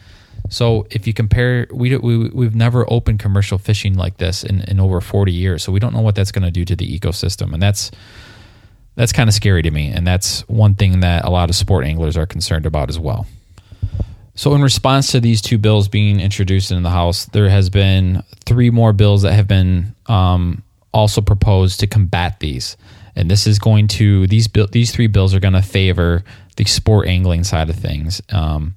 So 0.49 0.85
if 0.91 1.07
you 1.07 1.13
compare, 1.13 1.67
we, 1.71 1.95
we 1.97 2.29
we've 2.29 2.55
never 2.55 2.85
opened 2.91 3.19
commercial 3.19 3.57
fishing 3.57 3.95
like 3.95 4.17
this 4.17 4.43
in, 4.43 4.61
in 4.61 4.79
over 4.79 4.99
forty 5.01 5.31
years. 5.31 5.63
So 5.63 5.71
we 5.71 5.79
don't 5.79 5.93
know 5.93 6.01
what 6.01 6.15
that's 6.15 6.31
going 6.31 6.43
to 6.43 6.51
do 6.51 6.65
to 6.65 6.75
the 6.75 6.99
ecosystem, 6.99 7.53
and 7.53 7.61
that's 7.61 7.91
that's 8.95 9.13
kind 9.13 9.27
of 9.27 9.33
scary 9.33 9.61
to 9.61 9.71
me. 9.71 9.87
And 9.87 10.05
that's 10.05 10.47
one 10.47 10.75
thing 10.75 10.99
that 10.99 11.25
a 11.25 11.29
lot 11.29 11.49
of 11.49 11.55
sport 11.55 11.85
anglers 11.85 12.17
are 12.17 12.25
concerned 12.25 12.65
about 12.65 12.89
as 12.89 12.99
well. 12.99 13.25
So, 14.35 14.55
in 14.55 14.61
response 14.61 15.11
to 15.11 15.19
these 15.19 15.41
two 15.41 15.57
bills 15.57 15.87
being 15.87 16.19
introduced 16.19 16.71
in 16.71 16.81
the 16.81 16.89
House, 16.89 17.25
there 17.25 17.49
has 17.49 17.69
been 17.69 18.23
three 18.45 18.71
more 18.71 18.91
bills 18.91 19.21
that 19.21 19.33
have 19.33 19.47
been 19.47 19.95
um, 20.07 20.63
also 20.91 21.21
proposed 21.21 21.79
to 21.81 21.87
combat 21.87 22.39
these. 22.39 22.75
And 23.15 23.29
this 23.29 23.45
is 23.45 23.59
going 23.59 23.89
to 23.89 24.25
these 24.25 24.47
bill, 24.47 24.67
these 24.67 24.91
three 24.91 25.05
bills 25.05 25.35
are 25.35 25.39
going 25.39 25.53
to 25.53 25.61
favor 25.61 26.23
the 26.53 26.65
sport 26.65 27.07
angling 27.07 27.43
side 27.43 27.69
of 27.69 27.75
things. 27.75 28.21
Um, 28.29 28.75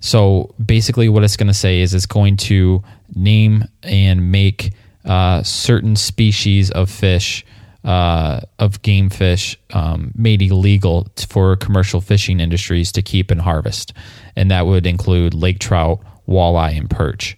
so 0.00 0.54
basically, 0.64 1.08
what 1.08 1.24
it's 1.24 1.36
going 1.36 1.48
to 1.48 1.54
say 1.54 1.80
is 1.80 1.94
it's 1.94 2.06
going 2.06 2.36
to 2.38 2.82
name 3.14 3.64
and 3.82 4.32
make 4.32 4.72
uh, 5.04 5.42
certain 5.42 5.96
species 5.96 6.70
of 6.70 6.90
fish 6.90 7.44
uh, 7.84 8.40
of 8.58 8.82
game 8.82 9.08
fish 9.08 9.58
um, 9.72 10.12
made 10.14 10.42
illegal 10.42 11.08
for 11.28 11.56
commercial 11.56 12.00
fishing 12.00 12.40
industries 12.40 12.92
to 12.92 13.02
keep 13.02 13.30
and 13.30 13.40
harvest. 13.40 13.92
And 14.36 14.50
that 14.50 14.66
would 14.66 14.86
include 14.86 15.34
lake 15.34 15.58
trout, 15.58 16.00
walleye, 16.28 16.76
and 16.76 16.90
perch. 16.90 17.36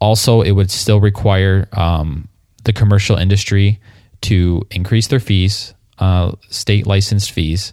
Also, 0.00 0.42
it 0.42 0.52
would 0.52 0.70
still 0.70 1.00
require 1.00 1.68
um, 1.72 2.28
the 2.64 2.72
commercial 2.72 3.16
industry 3.16 3.78
to 4.22 4.66
increase 4.70 5.06
their 5.06 5.20
fees, 5.20 5.74
uh, 5.98 6.32
state 6.48 6.86
licensed 6.86 7.30
fees, 7.30 7.72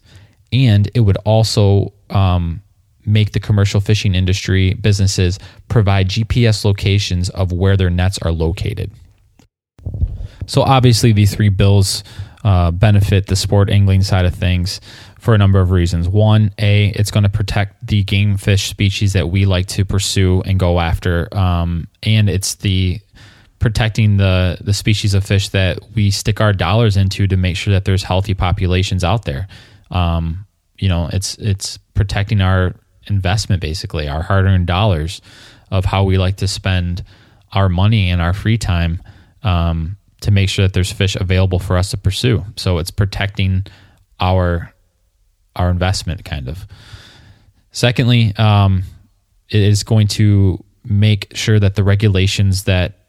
and 0.51 0.89
it 0.93 1.01
would 1.01 1.17
also 1.17 1.93
um, 2.09 2.61
make 3.05 3.31
the 3.31 3.39
commercial 3.39 3.81
fishing 3.81 4.15
industry 4.15 4.73
businesses 4.73 5.39
provide 5.67 6.09
GPS 6.09 6.65
locations 6.65 7.29
of 7.29 7.51
where 7.51 7.77
their 7.77 7.89
nets 7.89 8.17
are 8.21 8.31
located. 8.31 8.91
So 10.45 10.61
obviously, 10.61 11.13
these 11.13 11.33
three 11.33 11.49
bills 11.49 12.03
uh, 12.43 12.71
benefit 12.71 13.27
the 13.27 13.35
sport 13.35 13.69
angling 13.69 14.03
side 14.03 14.25
of 14.25 14.35
things 14.35 14.79
for 15.19 15.33
a 15.33 15.37
number 15.37 15.59
of 15.59 15.71
reasons. 15.71 16.07
One, 16.07 16.53
a 16.57 16.87
it's 16.89 17.11
going 17.11 17.23
to 17.23 17.29
protect 17.29 17.85
the 17.85 18.03
game 18.03 18.37
fish 18.37 18.69
species 18.69 19.13
that 19.13 19.29
we 19.29 19.45
like 19.45 19.65
to 19.67 19.85
pursue 19.85 20.41
and 20.45 20.59
go 20.59 20.79
after, 20.79 21.27
um, 21.35 21.87
and 22.03 22.29
it's 22.29 22.55
the 22.55 22.99
protecting 23.59 24.17
the 24.17 24.57
the 24.61 24.73
species 24.73 25.13
of 25.13 25.25
fish 25.25 25.49
that 25.49 25.79
we 25.95 26.11
stick 26.11 26.39
our 26.39 26.53
dollars 26.53 26.95
into 26.95 27.27
to 27.27 27.35
make 27.35 27.57
sure 27.57 27.73
that 27.73 27.85
there's 27.85 28.03
healthy 28.03 28.33
populations 28.33 29.03
out 29.03 29.25
there. 29.25 29.47
Um, 29.91 30.45
you 30.77 30.89
know, 30.89 31.09
it's 31.11 31.35
it's 31.37 31.77
protecting 31.93 32.41
our 32.41 32.75
investment 33.07 33.61
basically, 33.61 34.07
our 34.07 34.21
hard 34.21 34.45
earned 34.45 34.67
dollars 34.67 35.21
of 35.71 35.85
how 35.85 36.03
we 36.03 36.17
like 36.17 36.37
to 36.37 36.47
spend 36.47 37.03
our 37.53 37.69
money 37.69 38.09
and 38.09 38.21
our 38.21 38.33
free 38.33 38.57
time. 38.57 39.01
Um, 39.43 39.97
to 40.21 40.31
make 40.31 40.49
sure 40.49 40.65
that 40.65 40.73
there's 40.73 40.91
fish 40.91 41.15
available 41.15 41.59
for 41.59 41.77
us 41.77 41.91
to 41.91 41.97
pursue. 41.97 42.43
So 42.55 42.79
it's 42.79 42.91
protecting 42.91 43.65
our 44.19 44.73
our 45.55 45.69
investment 45.69 46.23
kind 46.23 46.47
of. 46.47 46.67
Secondly, 47.71 48.33
um, 48.37 48.83
it 49.49 49.61
is 49.61 49.83
going 49.83 50.07
to 50.07 50.63
make 50.83 51.35
sure 51.35 51.59
that 51.59 51.75
the 51.75 51.83
regulations 51.83 52.63
that 52.63 52.99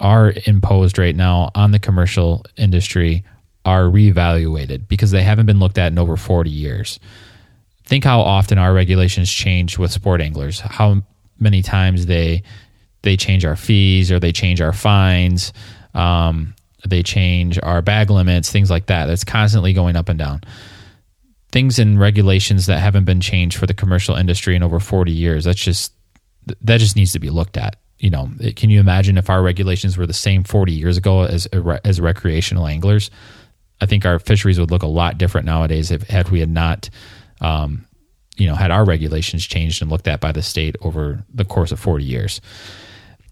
are 0.00 0.32
imposed 0.46 0.98
right 0.98 1.14
now 1.14 1.50
on 1.54 1.70
the 1.70 1.78
commercial 1.78 2.44
industry 2.56 3.24
are 3.64 3.84
reevaluated 3.84 4.88
because 4.88 5.10
they 5.10 5.22
haven't 5.22 5.46
been 5.46 5.60
looked 5.60 5.78
at 5.78 5.92
in 5.92 5.98
over 5.98 6.16
40 6.16 6.50
years. 6.50 6.98
Think 7.84 8.04
how 8.04 8.20
often 8.20 8.58
our 8.58 8.72
regulations 8.72 9.30
change 9.30 9.78
with 9.78 9.92
sport 9.92 10.20
anglers, 10.20 10.60
how 10.60 11.02
many 11.38 11.62
times 11.62 12.06
they 12.06 12.42
they 13.02 13.16
change 13.16 13.44
our 13.44 13.56
fees 13.56 14.10
or 14.10 14.18
they 14.18 14.32
change 14.32 14.60
our 14.60 14.72
fines. 14.72 15.52
Um, 15.92 16.54
they 16.86 17.02
change 17.02 17.58
our 17.62 17.82
bag 17.82 18.10
limits, 18.10 18.50
things 18.50 18.70
like 18.70 18.86
that. 18.86 19.06
That's 19.06 19.24
constantly 19.24 19.72
going 19.72 19.96
up 19.96 20.08
and 20.08 20.18
down. 20.18 20.42
Things 21.52 21.78
in 21.78 21.98
regulations 21.98 22.66
that 22.66 22.80
haven't 22.80 23.04
been 23.04 23.20
changed 23.20 23.56
for 23.56 23.66
the 23.66 23.74
commercial 23.74 24.16
industry 24.16 24.56
in 24.56 24.62
over 24.62 24.80
40 24.80 25.12
years. 25.12 25.44
That's 25.44 25.62
just 25.62 25.92
that 26.60 26.78
just 26.78 26.96
needs 26.96 27.12
to 27.12 27.20
be 27.20 27.30
looked 27.30 27.56
at. 27.56 27.76
You 27.98 28.10
know, 28.10 28.28
can 28.56 28.70
you 28.70 28.80
imagine 28.80 29.16
if 29.16 29.30
our 29.30 29.42
regulations 29.42 29.96
were 29.96 30.06
the 30.06 30.12
same 30.12 30.42
40 30.44 30.72
years 30.72 30.96
ago 30.96 31.22
as 31.22 31.46
as 31.84 32.00
recreational 32.00 32.66
anglers? 32.66 33.10
I 33.80 33.86
think 33.86 34.06
our 34.06 34.18
fisheries 34.18 34.58
would 34.58 34.70
look 34.70 34.82
a 34.82 34.88
lot 34.88 35.18
different 35.18 35.46
nowadays 35.46 35.90
if 35.90 36.02
had 36.02 36.30
we 36.30 36.40
had 36.40 36.50
not, 36.50 36.90
um, 37.40 37.86
you 38.36 38.46
know, 38.46 38.54
had 38.54 38.70
our 38.70 38.84
regulations 38.84 39.46
changed 39.46 39.82
and 39.82 39.90
looked 39.90 40.08
at 40.08 40.20
by 40.20 40.32
the 40.32 40.42
state 40.42 40.76
over 40.80 41.24
the 41.32 41.44
course 41.44 41.72
of 41.72 41.80
40 41.80 42.04
years 42.04 42.40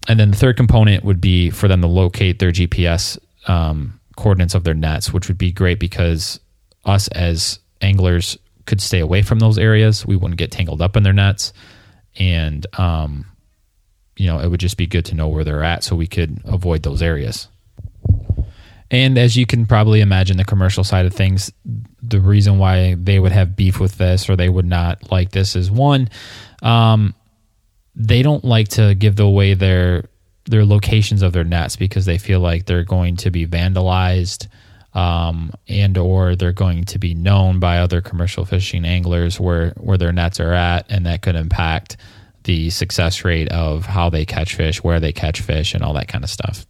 and 0.07 0.19
then 0.19 0.31
the 0.31 0.37
third 0.37 0.57
component 0.57 1.03
would 1.03 1.21
be 1.21 1.49
for 1.49 1.67
them 1.67 1.81
to 1.81 1.87
locate 1.87 2.39
their 2.39 2.51
GPS 2.51 3.17
um, 3.47 3.99
coordinates 4.15 4.55
of 4.55 4.63
their 4.63 4.73
nets, 4.73 5.13
which 5.13 5.27
would 5.27 5.37
be 5.37 5.51
great 5.51 5.79
because 5.79 6.39
us 6.85 7.07
as 7.09 7.59
anglers 7.81 8.37
could 8.65 8.81
stay 8.81 8.99
away 8.99 9.21
from 9.21 9.39
those 9.39 9.57
areas. 9.57 10.05
We 10.05 10.15
wouldn't 10.15 10.37
get 10.37 10.51
tangled 10.51 10.81
up 10.81 10.97
in 10.97 11.03
their 11.03 11.13
nets, 11.13 11.53
and 12.17 12.65
um, 12.77 13.25
you 14.17 14.27
know 14.27 14.39
it 14.39 14.47
would 14.47 14.59
just 14.59 14.77
be 14.77 14.87
good 14.87 15.05
to 15.05 15.15
know 15.15 15.29
where 15.29 15.43
they're 15.43 15.63
at 15.63 15.83
so 15.83 15.95
we 15.95 16.07
could 16.07 16.41
avoid 16.45 16.83
those 16.83 17.01
areas. 17.01 17.47
And 18.93 19.17
as 19.17 19.35
you 19.35 19.47
can 19.47 19.65
probably 19.65 20.01
imagine, 20.01 20.37
the 20.37 20.45
commercial 20.45 20.83
side 20.83 21.07
of 21.07 21.13
things, 21.13 21.51
the 22.03 22.21
reason 22.21 22.59
why 22.59 22.93
they 22.93 23.17
would 23.17 23.31
have 23.31 23.55
beef 23.55 23.79
with 23.79 23.97
this 23.97 24.29
or 24.29 24.35
they 24.35 24.49
would 24.49 24.67
not 24.67 25.11
like 25.11 25.31
this 25.31 25.55
is 25.55 25.71
one, 25.71 26.09
um, 26.61 27.15
they 27.95 28.21
don't 28.21 28.45
like 28.45 28.67
to 28.69 28.93
give 28.93 29.19
away 29.19 29.55
their 29.55 30.09
their 30.45 30.65
locations 30.65 31.23
of 31.23 31.33
their 31.33 31.43
nets 31.43 31.75
because 31.75 32.05
they 32.05 32.17
feel 32.17 32.39
like 32.39 32.65
they're 32.65 32.83
going 32.83 33.15
to 33.15 33.31
be 33.31 33.47
vandalized 33.47 34.47
um, 34.93 35.51
and 35.67 35.97
or 35.97 36.35
they're 36.35 36.51
going 36.51 36.83
to 36.83 36.99
be 36.99 37.15
known 37.15 37.59
by 37.59 37.79
other 37.79 38.01
commercial 38.01 38.45
fishing 38.45 38.85
anglers 38.85 39.39
where 39.39 39.71
where 39.77 39.97
their 39.97 40.11
nets 40.11 40.39
are 40.39 40.53
at 40.53 40.85
and 40.89 41.05
that 41.07 41.21
could 41.23 41.35
impact 41.35 41.97
the 42.43 42.69
success 42.69 43.23
rate 43.25 43.49
of 43.49 43.85
how 43.85 44.09
they 44.09 44.25
catch 44.25 44.53
fish 44.53 44.83
where 44.83 44.99
they 44.99 45.13
catch 45.13 45.41
fish 45.41 45.73
and 45.73 45.83
all 45.83 45.93
that 45.93 46.09
kind 46.09 46.23
of 46.23 46.29
stuff 46.29 46.67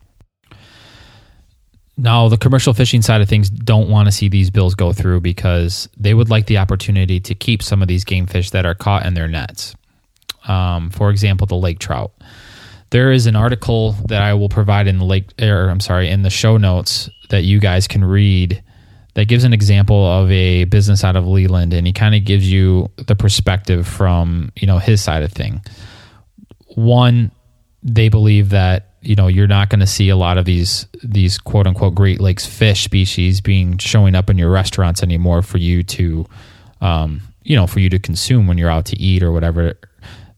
Now, 1.95 2.27
the 2.27 2.37
commercial 2.37 2.73
fishing 2.73 3.03
side 3.03 3.21
of 3.21 3.29
things 3.29 3.49
don't 3.49 3.89
want 3.89 4.07
to 4.07 4.11
see 4.11 4.27
these 4.27 4.49
bills 4.49 4.73
go 4.73 4.93
through 4.93 5.21
because 5.21 5.87
they 5.95 6.13
would 6.13 6.29
like 6.29 6.47
the 6.47 6.57
opportunity 6.57 7.19
to 7.19 7.35
keep 7.35 7.61
some 7.61 7.81
of 7.81 7.87
these 7.87 8.03
game 8.03 8.25
fish 8.25 8.49
that 8.49 8.65
are 8.65 8.73
caught 8.73 9.05
in 9.05 9.13
their 9.13 9.27
nets. 9.27 9.75
Um, 10.47 10.89
for 10.89 11.11
example, 11.11 11.45
the 11.45 11.55
lake 11.55 11.79
trout. 11.79 12.11
There 12.89 13.11
is 13.11 13.27
an 13.27 13.35
article 13.35 13.93
that 14.07 14.21
I 14.21 14.33
will 14.33 14.49
provide 14.49 14.87
in 14.87 14.97
the 14.97 15.05
lake, 15.05 15.33
or 15.41 15.69
I'm 15.69 15.79
sorry, 15.79 16.09
in 16.09 16.23
the 16.23 16.29
show 16.29 16.57
notes 16.57 17.09
that 17.29 17.43
you 17.43 17.59
guys 17.59 17.87
can 17.87 18.03
read 18.03 18.63
that 19.15 19.25
gives 19.25 19.43
an 19.43 19.53
example 19.53 20.05
of 20.05 20.31
a 20.31 20.65
business 20.65 21.03
out 21.03 21.15
of 21.15 21.25
Leland, 21.27 21.73
and 21.73 21.85
he 21.85 21.93
kind 21.93 22.15
of 22.15 22.25
gives 22.25 22.51
you 22.51 22.89
the 22.97 23.15
perspective 23.15 23.87
from 23.87 24.51
you 24.55 24.67
know 24.67 24.79
his 24.79 25.01
side 25.01 25.23
of 25.23 25.31
thing. 25.31 25.61
One, 26.67 27.31
they 27.83 28.09
believe 28.09 28.49
that 28.49 28.92
you 29.03 29.15
know 29.15 29.27
you're 29.27 29.47
not 29.47 29.69
going 29.69 29.81
to 29.81 29.87
see 29.87 30.09
a 30.09 30.15
lot 30.15 30.37
of 30.37 30.45
these 30.45 30.87
these 31.03 31.37
quote 31.37 31.67
unquote 31.67 31.93
Great 31.93 32.21
Lakes 32.21 32.45
fish 32.45 32.83
species 32.83 33.41
being 33.41 33.77
showing 33.77 34.15
up 34.15 34.29
in 34.29 34.37
your 34.37 34.49
restaurants 34.49 35.03
anymore 35.03 35.41
for 35.41 35.57
you 35.57 35.83
to 35.83 36.25
um, 36.81 37.21
you 37.43 37.55
know 37.55 37.67
for 37.67 37.79
you 37.79 37.89
to 37.89 37.99
consume 37.99 38.47
when 38.47 38.57
you're 38.57 38.69
out 38.69 38.85
to 38.85 38.99
eat 38.99 39.21
or 39.21 39.31
whatever. 39.31 39.77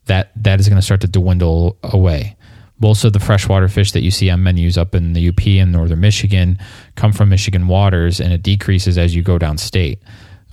That 0.06 0.32
that 0.44 0.60
is 0.60 0.68
going 0.68 0.78
to 0.78 0.84
start 0.84 1.02
to 1.02 1.08
dwindle 1.08 1.78
away. 1.84 2.36
Most 2.80 3.06
of 3.06 3.14
the 3.14 3.20
freshwater 3.20 3.70
fish 3.70 3.94
that 3.94 4.02
you 4.02 4.12
see 4.12 4.30
on 4.30 4.44
menus 4.44 4.78
up 4.78 4.94
in 4.94 5.14
the 5.14 5.30
UP 5.30 5.48
and 5.48 5.72
northern 5.72 6.02
Michigan 6.02 6.60
come 6.96 7.14
from 7.14 7.30
Michigan 7.30 7.68
waters, 7.68 8.20
and 8.20 8.34
it 8.34 8.44
decreases 8.44 8.98
as 8.98 9.16
you 9.16 9.24
go 9.24 9.40
downstate, 9.40 10.00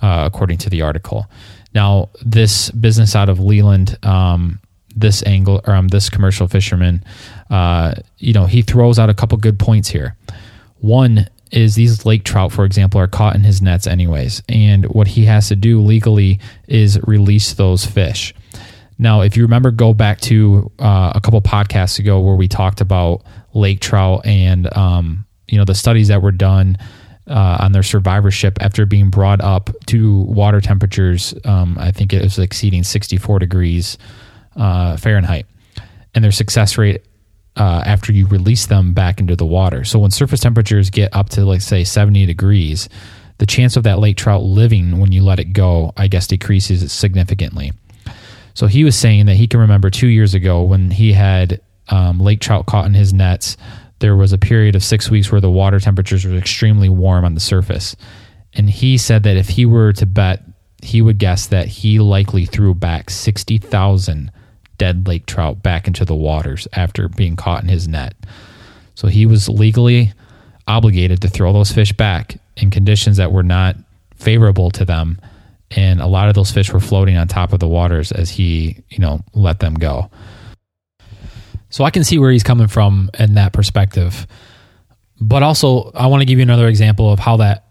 uh, 0.01 0.23
according 0.25 0.57
to 0.59 0.69
the 0.69 0.81
article. 0.81 1.27
Now, 1.75 2.09
this 2.23 2.71
business 2.71 3.15
out 3.15 3.29
of 3.29 3.39
Leland, 3.39 3.97
um, 4.03 4.59
this 4.95 5.23
angle 5.25 5.61
or 5.65 5.75
um, 5.75 5.87
this 5.87 6.09
commercial 6.09 6.47
fisherman, 6.47 7.03
uh, 7.53 7.93
you 8.17 8.33
know, 8.33 8.47
he 8.47 8.63
throws 8.63 8.97
out 8.97 9.11
a 9.11 9.13
couple 9.13 9.37
good 9.37 9.59
points 9.59 9.87
here. 9.87 10.15
One 10.79 11.27
is 11.51 11.75
these 11.75 12.03
lake 12.03 12.23
trout, 12.23 12.51
for 12.51 12.65
example, 12.65 12.99
are 12.99 13.07
caught 13.07 13.35
in 13.35 13.43
his 13.43 13.61
nets 13.61 13.85
anyways, 13.85 14.41
and 14.49 14.85
what 14.87 15.07
he 15.07 15.25
has 15.25 15.49
to 15.49 15.55
do 15.55 15.79
legally 15.79 16.39
is 16.67 16.99
release 17.03 17.53
those 17.53 17.85
fish. 17.85 18.33
Now, 18.97 19.21
if 19.21 19.37
you 19.37 19.43
remember, 19.43 19.69
go 19.69 19.93
back 19.93 20.19
to 20.21 20.71
uh, 20.79 21.11
a 21.13 21.21
couple 21.21 21.39
podcasts 21.43 21.99
ago 21.99 22.19
where 22.21 22.35
we 22.35 22.47
talked 22.47 22.81
about 22.81 23.21
lake 23.53 23.81
trout 23.81 24.25
and 24.25 24.75
um, 24.75 25.27
you 25.47 25.59
know 25.59 25.65
the 25.65 25.75
studies 25.75 26.07
that 26.07 26.23
were 26.23 26.31
done 26.31 26.79
uh, 27.27 27.57
on 27.59 27.71
their 27.71 27.83
survivorship 27.83 28.57
after 28.61 28.87
being 28.87 29.11
brought 29.11 29.41
up 29.41 29.69
to 29.85 30.21
water 30.21 30.59
temperatures. 30.59 31.35
Um, 31.45 31.77
I 31.79 31.91
think 31.91 32.13
it 32.13 32.23
was 32.23 32.39
exceeding 32.39 32.81
64 32.81 33.37
degrees 33.37 33.99
uh, 34.55 34.97
Fahrenheit, 34.97 35.45
and 36.15 36.23
their 36.23 36.31
success 36.31 36.79
rate 36.79 37.03
uh, 37.55 37.83
after 37.85 38.11
you 38.11 38.27
release 38.27 38.65
them 38.65 38.93
back 38.93 39.19
into 39.19 39.35
the 39.35 39.45
water. 39.45 39.83
So 39.83 39.99
when 39.99 40.11
surface 40.11 40.39
temperatures 40.39 40.89
get 40.89 41.15
up 41.15 41.29
to, 41.29 41.45
like, 41.45 41.61
say, 41.61 41.83
70 41.83 42.25
degrees, 42.25 42.89
the 43.37 43.45
chance 43.45 43.75
of 43.77 43.83
that 43.83 43.99
lake 43.99 44.17
trout 44.17 44.43
living 44.43 44.99
when 44.99 45.11
you 45.11 45.23
let 45.23 45.39
it 45.39 45.53
go, 45.53 45.93
I 45.97 46.07
guess, 46.07 46.27
decreases 46.27 46.91
significantly. 46.91 47.73
So 48.53 48.67
he 48.67 48.83
was 48.83 48.95
saying 48.95 49.25
that 49.25 49.35
he 49.35 49.47
can 49.47 49.59
remember 49.59 49.89
two 49.89 50.07
years 50.07 50.33
ago 50.33 50.63
when 50.63 50.91
he 50.91 51.13
had 51.13 51.61
um, 51.89 52.19
lake 52.19 52.39
trout 52.39 52.65
caught 52.65 52.85
in 52.85 52.93
his 52.93 53.13
nets. 53.13 53.57
There 53.99 54.15
was 54.15 54.33
a 54.33 54.37
period 54.37 54.75
of 54.75 54.83
six 54.83 55.09
weeks 55.09 55.31
where 55.31 55.41
the 55.41 55.49
water 55.49 55.79
temperatures 55.79 56.25
were 56.25 56.35
extremely 56.35 56.89
warm 56.89 57.25
on 57.25 57.33
the 57.33 57.39
surface. 57.39 57.95
And 58.53 58.69
he 58.69 58.97
said 58.97 59.23
that 59.23 59.37
if 59.37 59.49
he 59.49 59.65
were 59.65 59.93
to 59.93 60.05
bet, 60.05 60.43
he 60.81 61.01
would 61.01 61.17
guess 61.17 61.47
that 61.47 61.67
he 61.67 61.99
likely 61.99 62.45
threw 62.45 62.75
back 62.75 63.09
60,000 63.09 64.31
dead 64.77 65.07
lake 65.07 65.25
trout 65.25 65.61
back 65.61 65.87
into 65.87 66.05
the 66.05 66.15
waters 66.15 66.67
after 66.73 67.07
being 67.09 67.35
caught 67.35 67.63
in 67.63 67.69
his 67.69 67.87
net. 67.87 68.15
So 68.95 69.07
he 69.07 69.25
was 69.25 69.49
legally 69.49 70.13
obligated 70.67 71.21
to 71.21 71.27
throw 71.27 71.53
those 71.53 71.71
fish 71.71 71.93
back 71.93 72.37
in 72.57 72.69
conditions 72.69 73.17
that 73.17 73.31
were 73.31 73.43
not 73.43 73.75
favorable 74.15 74.71
to 74.71 74.85
them 74.85 75.19
and 75.75 76.01
a 76.01 76.07
lot 76.07 76.29
of 76.29 76.35
those 76.35 76.51
fish 76.51 76.71
were 76.71 76.79
floating 76.79 77.17
on 77.17 77.27
top 77.27 77.53
of 77.53 77.59
the 77.59 77.67
waters 77.67 78.11
as 78.11 78.29
he, 78.29 78.83
you 78.89 78.99
know, 78.99 79.21
let 79.33 79.59
them 79.59 79.73
go. 79.73 80.09
So 81.69 81.83
I 81.83 81.89
can 81.89 82.03
see 82.03 82.19
where 82.19 82.31
he's 82.31 82.43
coming 82.43 82.67
from 82.67 83.09
in 83.17 83.33
that 83.35 83.53
perspective. 83.53 84.27
But 85.19 85.41
also, 85.41 85.91
I 85.95 86.07
want 86.07 86.21
to 86.21 86.25
give 86.25 86.37
you 86.37 86.43
another 86.43 86.67
example 86.67 87.11
of 87.11 87.19
how 87.19 87.37
that 87.37 87.65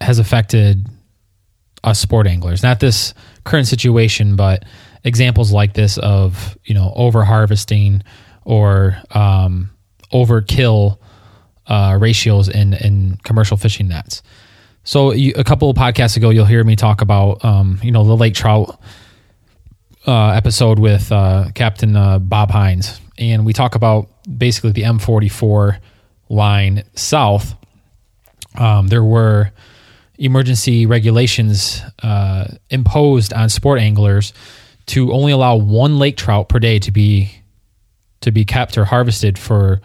has 0.00 0.18
affected 0.18 0.86
us 1.82 1.98
sport 1.98 2.26
anglers. 2.26 2.62
Not 2.62 2.80
this 2.80 3.14
current 3.44 3.66
situation, 3.66 4.36
but 4.36 4.64
examples 5.04 5.52
like 5.52 5.74
this 5.74 5.98
of, 5.98 6.56
you 6.64 6.74
know, 6.74 6.92
over 6.94 7.24
harvesting 7.24 8.02
or 8.44 8.96
um, 9.12 9.70
overkill 10.12 10.98
uh, 11.66 11.96
ratios 12.00 12.48
in, 12.48 12.74
in 12.74 13.18
commercial 13.22 13.56
fishing 13.56 13.88
nets. 13.88 14.22
So 14.82 15.12
you, 15.12 15.34
a 15.36 15.44
couple 15.44 15.70
of 15.70 15.76
podcasts 15.76 16.16
ago, 16.16 16.30
you'll 16.30 16.46
hear 16.46 16.64
me 16.64 16.74
talk 16.74 17.02
about 17.02 17.44
um, 17.44 17.78
you 17.82 17.92
know 17.92 18.04
the 18.04 18.16
lake 18.16 18.34
trout 18.34 18.80
uh, 20.06 20.30
episode 20.30 20.78
with 20.78 21.12
uh, 21.12 21.48
Captain 21.54 21.94
uh, 21.96 22.18
Bob 22.18 22.50
Hines, 22.50 23.00
and 23.18 23.44
we 23.44 23.52
talk 23.52 23.74
about 23.74 24.08
basically 24.38 24.72
the 24.72 24.82
M44 24.82 25.78
line 26.28 26.84
south. 26.94 27.54
Um, 28.58 28.88
there 28.88 29.04
were 29.04 29.52
emergency 30.18 30.86
regulations 30.86 31.82
uh, 32.02 32.46
imposed 32.70 33.32
on 33.32 33.48
sport 33.48 33.80
anglers 33.80 34.32
to 34.90 35.12
only 35.12 35.32
allow 35.32 35.56
one 35.56 35.98
lake 35.98 36.16
trout 36.16 36.48
per 36.48 36.58
day 36.58 36.78
to 36.80 36.90
be 36.90 37.30
to 38.20 38.30
be 38.30 38.44
kept 38.44 38.76
or 38.76 38.84
harvested 38.84 39.38
for 39.38 39.80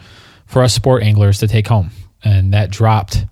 for 0.46 0.62
us 0.62 0.74
sport 0.74 1.04
anglers 1.04 1.40
to 1.40 1.48
take 1.48 1.68
home, 1.68 1.92
and 2.24 2.54
that 2.54 2.70
dropped 2.70 3.26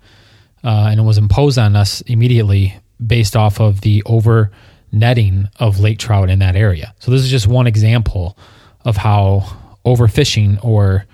uh, 0.64 0.88
and 0.90 0.98
it 0.98 1.02
was 1.02 1.18
imposed 1.18 1.58
on 1.58 1.76
us 1.76 2.00
immediately 2.02 2.74
based 3.04 3.36
off 3.36 3.60
of 3.60 3.82
the 3.82 4.02
over 4.06 4.50
netting 4.90 5.48
of 5.56 5.78
lake 5.78 5.98
trout 5.98 6.30
in 6.30 6.38
that 6.38 6.56
area. 6.56 6.94
So 7.00 7.10
this 7.10 7.22
is 7.22 7.30
just 7.30 7.46
one 7.46 7.66
example 7.66 8.38
of 8.84 8.96
how 8.96 9.46
overfishing 9.84 10.64
or 10.64 11.04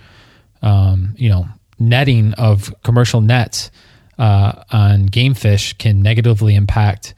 um, 0.62 1.14
you 1.16 1.28
know 1.28 1.46
netting 1.78 2.34
of 2.34 2.72
commercial 2.84 3.20
nets 3.20 3.70
uh, 4.18 4.62
on 4.70 5.06
game 5.06 5.34
fish 5.34 5.72
can 5.74 6.02
negatively 6.02 6.54
impact 6.54 7.14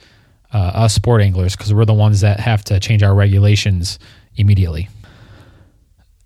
uh, 0.52 0.58
us 0.58 0.94
sport 0.94 1.22
anglers 1.22 1.56
because 1.56 1.72
we're 1.72 1.84
the 1.84 1.94
ones 1.94 2.20
that 2.20 2.40
have 2.40 2.64
to 2.64 2.78
change 2.80 3.02
our 3.02 3.14
regulations 3.14 3.98
immediately. 4.36 4.88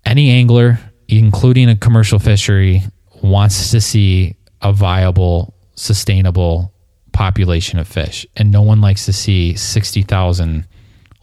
Any 0.05 0.31
angler, 0.31 0.79
including 1.07 1.69
a 1.69 1.75
commercial 1.75 2.19
fishery, 2.19 2.83
wants 3.21 3.71
to 3.71 3.81
see 3.81 4.35
a 4.61 4.73
viable 4.73 5.53
sustainable 5.75 6.73
population 7.13 7.79
of 7.79 7.87
fish. 7.87 8.25
And 8.35 8.51
no 8.51 8.61
one 8.61 8.81
likes 8.81 9.05
to 9.05 9.13
see 9.13 9.55
60,000 9.55 10.67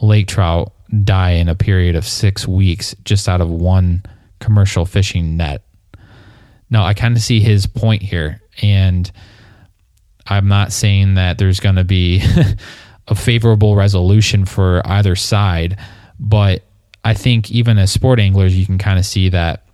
lake 0.01 0.29
trout 0.29 0.73
die 1.05 1.33
in 1.33 1.49
a 1.49 1.55
period 1.55 1.97
of 1.97 2.07
six 2.07 2.47
weeks 2.47 2.95
just 3.05 3.29
out 3.29 3.41
of 3.41 3.51
one 3.51 4.03
commercial 4.39 4.85
fishing 4.85 5.37
net. 5.37 5.65
Now, 6.71 6.85
I 6.85 6.95
kind 6.95 7.17
of 7.17 7.23
see 7.23 7.41
his 7.41 7.67
point 7.67 8.03
here. 8.03 8.41
And 8.63 9.11
I'm 10.27 10.49
not 10.49 10.73
saying 10.73 11.15
that 11.15 11.39
there's 11.39 11.61
going 11.61 11.77
to 11.77 11.85
be 11.85 12.23
a 13.09 13.15
favorable 13.15 13.77
resolution 13.77 14.45
for 14.45 14.83
either 14.85 15.17
side, 15.17 15.79
but 16.19 16.63
I 17.05 17.15
think 17.15 17.51
even 17.51 17.79
as 17.79 17.93
sport 17.93 18.19
anglers, 18.19 18.57
you 18.57 18.65
can 18.65 18.79
kind 18.79 18.99
of 18.99 19.05
see 19.05 19.29
that 19.31 19.65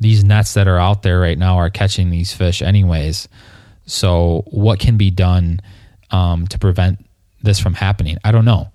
these 0.00 0.24
nets 0.24 0.54
that 0.54 0.68
are 0.68 0.78
out 0.78 1.02
there 1.02 1.20
right 1.20 1.38
now 1.38 1.56
are 1.56 1.70
catching 1.70 2.10
these 2.10 2.32
fish 2.32 2.62
anyways. 2.62 3.28
So, 3.86 4.44
what 4.50 4.78
can 4.78 4.96
be 4.96 5.10
done 5.10 5.60
um, 6.10 6.46
to 6.48 6.58
prevent 6.58 7.04
this 7.42 7.58
from 7.58 7.74
happening? 7.74 8.18
I 8.24 8.32
don't 8.32 8.44
know. 8.44 8.70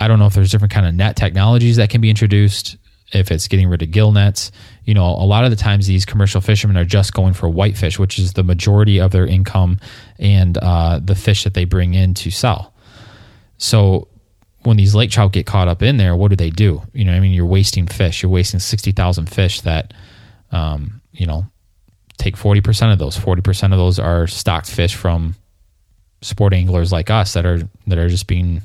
I 0.00 0.08
don't 0.08 0.18
know 0.18 0.26
if 0.26 0.34
there's 0.34 0.50
different 0.50 0.72
kind 0.72 0.86
of 0.86 0.94
net 0.94 1.16
technologies 1.16 1.76
that 1.76 1.90
can 1.90 2.00
be 2.00 2.10
introduced. 2.10 2.76
If 3.12 3.30
it's 3.30 3.46
getting 3.46 3.68
rid 3.68 3.82
of 3.82 3.90
gill 3.90 4.10
nets, 4.10 4.50
you 4.84 4.94
know, 4.94 5.06
a 5.06 5.26
lot 5.26 5.44
of 5.44 5.50
the 5.50 5.56
times 5.56 5.86
these 5.86 6.04
commercial 6.04 6.40
fishermen 6.40 6.76
are 6.76 6.84
just 6.84 7.12
going 7.12 7.34
for 7.34 7.48
whitefish, 7.48 7.98
which 7.98 8.18
is 8.18 8.32
the 8.32 8.42
majority 8.42 8.98
of 8.98 9.12
their 9.12 9.26
income 9.26 9.78
and 10.18 10.58
uh, 10.58 11.00
the 11.02 11.14
fish 11.14 11.44
that 11.44 11.54
they 11.54 11.64
bring 11.64 11.94
in 11.94 12.14
to 12.14 12.30
sell. 12.30 12.73
So 13.58 14.08
when 14.62 14.76
these 14.76 14.94
lake 14.94 15.10
trout 15.10 15.32
get 15.32 15.46
caught 15.46 15.68
up 15.68 15.82
in 15.82 15.96
there, 15.96 16.16
what 16.16 16.28
do 16.28 16.36
they 16.36 16.50
do? 16.50 16.82
You 16.92 17.04
know, 17.04 17.12
I 17.12 17.20
mean, 17.20 17.32
you're 17.32 17.46
wasting 17.46 17.86
fish. 17.86 18.22
You're 18.22 18.32
wasting 18.32 18.60
sixty 18.60 18.92
thousand 18.92 19.26
fish 19.26 19.60
that, 19.62 19.92
um, 20.52 21.00
you 21.12 21.26
know, 21.26 21.46
take 22.16 22.36
40% 22.36 22.92
of 22.92 22.98
those 22.98 23.16
40% 23.16 23.72
of 23.72 23.78
those 23.78 23.98
are 23.98 24.26
stocked 24.26 24.70
fish 24.70 24.94
from 24.94 25.34
sport 26.22 26.54
anglers 26.54 26.90
like 26.92 27.10
us 27.10 27.34
that 27.34 27.44
are 27.44 27.68
that 27.86 27.98
are 27.98 28.08
just 28.08 28.26
being 28.26 28.62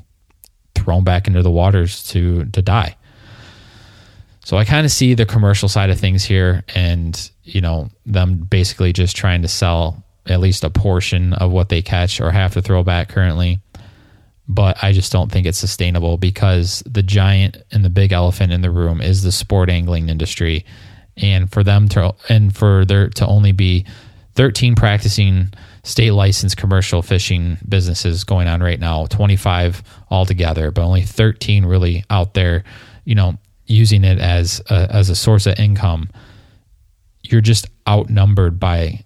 thrown 0.76 1.04
back 1.04 1.28
into 1.28 1.44
the 1.44 1.52
waters 1.52 2.08
to 2.08 2.46
to 2.46 2.62
die 2.62 2.96
so 4.46 4.56
i 4.56 4.64
kind 4.64 4.86
of 4.86 4.92
see 4.92 5.14
the 5.14 5.26
commercial 5.26 5.68
side 5.68 5.90
of 5.90 6.00
things 6.00 6.24
here 6.24 6.64
and 6.74 7.32
you 7.44 7.60
know 7.60 7.90
them 8.06 8.38
basically 8.38 8.94
just 8.94 9.14
trying 9.14 9.42
to 9.42 9.50
sell 9.50 10.02
at 10.28 10.40
least 10.40 10.64
a 10.64 10.70
portion 10.70 11.34
of 11.34 11.52
what 11.52 11.68
they 11.68 11.82
catch 11.82 12.22
or 12.22 12.32
have 12.32 12.54
to 12.54 12.62
throw 12.62 12.82
back 12.82 13.10
currently 13.10 13.60
but 14.50 14.78
i 14.84 14.92
just 14.92 15.12
don't 15.12 15.32
think 15.32 15.46
it's 15.46 15.58
sustainable 15.58 16.18
because 16.18 16.84
the 16.86 17.04
giant 17.04 17.56
and 17.72 17.86
the 17.86 17.90
big 17.90 18.12
elephant 18.12 18.52
in 18.52 18.62
the 18.62 18.72
room 18.72 19.02
is 19.02 19.24
the 19.24 19.32
sport 19.32 19.70
angling 19.70 20.10
industry 20.10 20.66
and 21.16 21.52
for 21.52 21.64
them 21.64 21.88
to 21.88 22.14
and 22.28 22.56
for 22.56 22.84
there 22.86 23.10
to 23.10 23.26
only 23.26 23.54
be 23.54 23.86
13 24.36 24.76
practicing 24.76 25.52
state 25.84 26.12
licensed 26.12 26.56
commercial 26.56 27.02
fishing 27.02 27.58
businesses 27.68 28.24
going 28.24 28.48
on 28.48 28.62
right 28.62 28.80
now, 28.80 29.06
25 29.08 29.84
altogether, 30.10 30.72
but 30.72 30.82
only 30.82 31.02
13 31.02 31.66
really 31.66 32.06
out 32.10 32.34
there, 32.36 32.64
you 33.06 33.16
know, 33.16 33.38
using 33.66 34.04
it 34.04 34.20
as 34.20 34.62
a, 34.70 34.88
as 34.96 35.10
a 35.10 35.16
source 35.16 35.46
of 35.46 35.60
income. 35.60 36.10
You're 37.22 37.42
just 37.42 37.68
outnumbered 37.88 38.60
by 38.60 39.04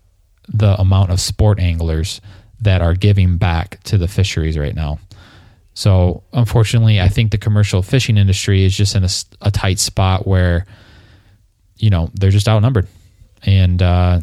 the 0.47 0.79
amount 0.79 1.09
of 1.09 1.19
sport 1.19 1.59
anglers 1.59 2.21
that 2.61 2.81
are 2.81 2.93
giving 2.93 3.37
back 3.37 3.81
to 3.85 3.97
the 3.97 4.07
fisheries 4.07 4.57
right 4.57 4.75
now. 4.75 4.99
So, 5.73 6.23
unfortunately, 6.33 7.01
I 7.01 7.09
think 7.09 7.31
the 7.31 7.37
commercial 7.37 7.81
fishing 7.81 8.17
industry 8.17 8.63
is 8.63 8.75
just 8.75 8.95
in 8.95 9.03
a, 9.03 9.09
a 9.41 9.51
tight 9.51 9.79
spot 9.79 10.27
where, 10.27 10.65
you 11.77 11.89
know, 11.89 12.11
they're 12.13 12.29
just 12.29 12.47
outnumbered. 12.47 12.87
And 13.43 13.81
uh, 13.81 14.21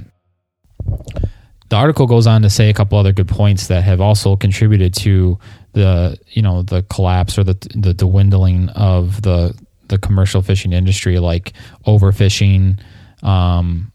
the 1.69 1.77
article 1.77 2.07
goes 2.07 2.27
on 2.27 2.43
to 2.43 2.51
say 2.51 2.71
a 2.71 2.75
couple 2.75 2.99
other 2.99 3.13
good 3.13 3.29
points 3.29 3.67
that 3.67 3.83
have 3.83 4.01
also 4.01 4.37
contributed 4.37 4.95
to 4.95 5.39
the, 5.73 6.19
you 6.31 6.43
know, 6.43 6.63
the 6.63 6.83
collapse 6.85 7.39
or 7.39 7.45
the 7.45 7.57
the 7.75 7.95
dwindling 7.95 8.69
of 8.71 9.23
the 9.23 9.57
the 9.89 9.99
commercial 9.99 10.43
fishing 10.43 10.73
industry, 10.73 11.19
like 11.19 11.53
overfishing, 11.87 12.81
um, 13.23 13.93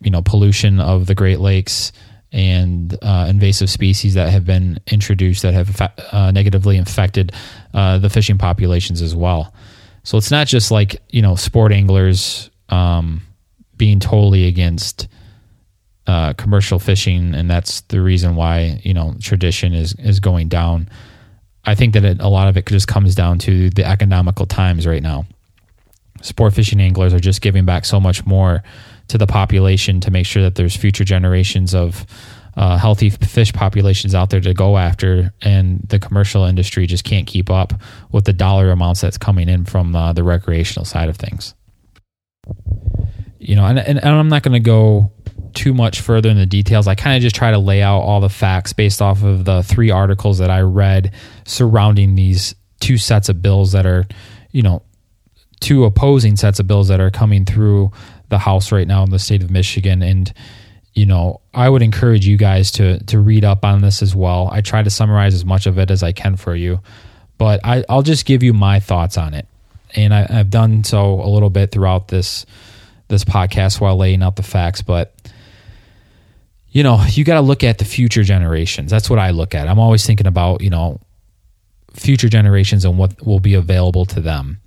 you 0.00 0.10
know, 0.10 0.22
pollution 0.22 0.80
of 0.80 1.06
the 1.06 1.14
Great 1.14 1.40
Lakes 1.40 1.92
and 2.36 2.94
uh, 3.00 3.26
invasive 3.30 3.70
species 3.70 4.12
that 4.12 4.28
have 4.28 4.44
been 4.44 4.78
introduced 4.88 5.40
that 5.40 5.54
have 5.54 5.80
uh, 6.12 6.30
negatively 6.30 6.76
infected 6.76 7.32
uh, 7.72 7.96
the 7.96 8.10
fishing 8.10 8.36
populations 8.36 9.00
as 9.00 9.16
well. 9.16 9.54
So 10.04 10.18
it's 10.18 10.30
not 10.30 10.46
just 10.46 10.70
like 10.70 11.00
you 11.08 11.22
know 11.22 11.34
sport 11.34 11.72
anglers 11.72 12.50
um, 12.68 13.22
being 13.78 14.00
totally 14.00 14.46
against 14.46 15.08
uh, 16.06 16.34
commercial 16.34 16.78
fishing, 16.78 17.34
and 17.34 17.50
that's 17.50 17.80
the 17.82 18.02
reason 18.02 18.36
why 18.36 18.82
you 18.84 18.92
know 18.92 19.14
tradition 19.22 19.72
is 19.72 19.94
is 19.94 20.20
going 20.20 20.48
down. 20.48 20.90
I 21.64 21.74
think 21.74 21.94
that 21.94 22.04
it, 22.04 22.20
a 22.20 22.28
lot 22.28 22.48
of 22.48 22.58
it 22.58 22.66
just 22.66 22.86
comes 22.86 23.14
down 23.14 23.38
to 23.40 23.70
the 23.70 23.84
economical 23.84 24.44
times 24.44 24.86
right 24.86 25.02
now. 25.02 25.24
Sport 26.20 26.52
fishing 26.52 26.80
anglers 26.80 27.14
are 27.14 27.18
just 27.18 27.40
giving 27.40 27.64
back 27.64 27.86
so 27.86 27.98
much 27.98 28.26
more 28.26 28.62
to 29.08 29.18
the 29.18 29.26
population 29.26 30.00
to 30.00 30.10
make 30.10 30.26
sure 30.26 30.42
that 30.42 30.54
there's 30.54 30.76
future 30.76 31.04
generations 31.04 31.74
of 31.74 32.06
uh, 32.56 32.78
healthy 32.78 33.10
fish 33.10 33.52
populations 33.52 34.14
out 34.14 34.30
there 34.30 34.40
to 34.40 34.54
go 34.54 34.78
after, 34.78 35.32
and 35.42 35.80
the 35.88 35.98
commercial 35.98 36.44
industry 36.44 36.86
just 36.86 37.04
can't 37.04 37.26
keep 37.26 37.50
up 37.50 37.74
with 38.10 38.24
the 38.24 38.32
dollar 38.32 38.70
amounts 38.70 39.02
that's 39.02 39.18
coming 39.18 39.48
in 39.48 39.64
from 39.64 39.94
uh, 39.94 40.12
the 40.12 40.24
recreational 40.24 40.84
side 40.84 41.08
of 41.08 41.16
things. 41.16 41.54
You 43.38 43.56
know, 43.56 43.66
and, 43.66 43.78
and, 43.78 43.98
and 43.98 44.08
I'm 44.08 44.28
not 44.28 44.42
going 44.42 44.54
to 44.54 44.60
go 44.60 45.12
too 45.52 45.74
much 45.74 46.00
further 46.00 46.30
in 46.30 46.36
the 46.36 46.46
details. 46.46 46.86
I 46.86 46.94
kind 46.94 47.16
of 47.16 47.22
just 47.22 47.36
try 47.36 47.50
to 47.50 47.58
lay 47.58 47.82
out 47.82 48.00
all 48.00 48.20
the 48.20 48.28
facts 48.28 48.72
based 48.72 49.02
off 49.02 49.22
of 49.22 49.44
the 49.44 49.62
three 49.62 49.90
articles 49.90 50.38
that 50.38 50.50
I 50.50 50.60
read 50.60 51.12
surrounding 51.44 52.14
these 52.14 52.54
two 52.80 52.98
sets 52.98 53.28
of 53.28 53.42
bills 53.42 53.72
that 53.72 53.86
are, 53.86 54.06
you 54.50 54.62
know, 54.62 54.82
two 55.60 55.84
opposing 55.84 56.36
sets 56.36 56.60
of 56.60 56.66
bills 56.66 56.88
that 56.88 57.00
are 57.00 57.10
coming 57.10 57.44
through 57.44 57.90
the 58.28 58.38
House 58.38 58.72
right 58.72 58.86
now 58.86 59.02
in 59.02 59.10
the 59.10 59.18
state 59.18 59.42
of 59.42 59.50
Michigan. 59.50 60.02
And, 60.02 60.32
you 60.94 61.06
know, 61.06 61.40
I 61.54 61.68
would 61.68 61.82
encourage 61.82 62.26
you 62.26 62.36
guys 62.36 62.70
to 62.72 63.02
to 63.04 63.20
read 63.20 63.44
up 63.44 63.64
on 63.64 63.82
this 63.82 64.02
as 64.02 64.14
well. 64.14 64.48
I 64.52 64.60
try 64.60 64.82
to 64.82 64.90
summarize 64.90 65.34
as 65.34 65.44
much 65.44 65.66
of 65.66 65.78
it 65.78 65.90
as 65.90 66.02
I 66.02 66.12
can 66.12 66.36
for 66.36 66.54
you, 66.54 66.80
but 67.38 67.60
I, 67.64 67.84
will 67.88 68.02
just 68.02 68.26
give 68.26 68.42
you 68.42 68.52
my 68.52 68.80
thoughts 68.80 69.18
on 69.18 69.34
it. 69.34 69.46
And 69.94 70.12
I, 70.12 70.26
I've 70.28 70.50
done 70.50 70.84
so 70.84 71.20
a 71.20 71.28
little 71.28 71.50
bit 71.50 71.70
throughout 71.70 72.08
this 72.08 72.46
this 73.08 73.24
podcast 73.24 73.80
while 73.80 73.96
laying 73.96 74.22
out 74.22 74.36
the 74.36 74.42
facts, 74.42 74.82
but 74.82 75.14
you 76.76 76.82
know, 76.82 77.02
you 77.08 77.24
got 77.24 77.36
to 77.36 77.40
look 77.40 77.64
at 77.64 77.78
the 77.78 77.86
future 77.86 78.22
generations. 78.22 78.90
That's 78.90 79.08
what 79.08 79.18
I 79.18 79.30
look 79.30 79.54
at. 79.54 79.66
I'm 79.66 79.78
always 79.78 80.04
thinking 80.04 80.26
about, 80.26 80.60
you 80.60 80.68
know, 80.68 81.00
future 81.94 82.28
generations 82.28 82.84
and 82.84 82.98
what 82.98 83.24
will 83.24 83.40
be 83.40 83.54
available 83.54 84.04
to 84.04 84.20
them. 84.20 84.60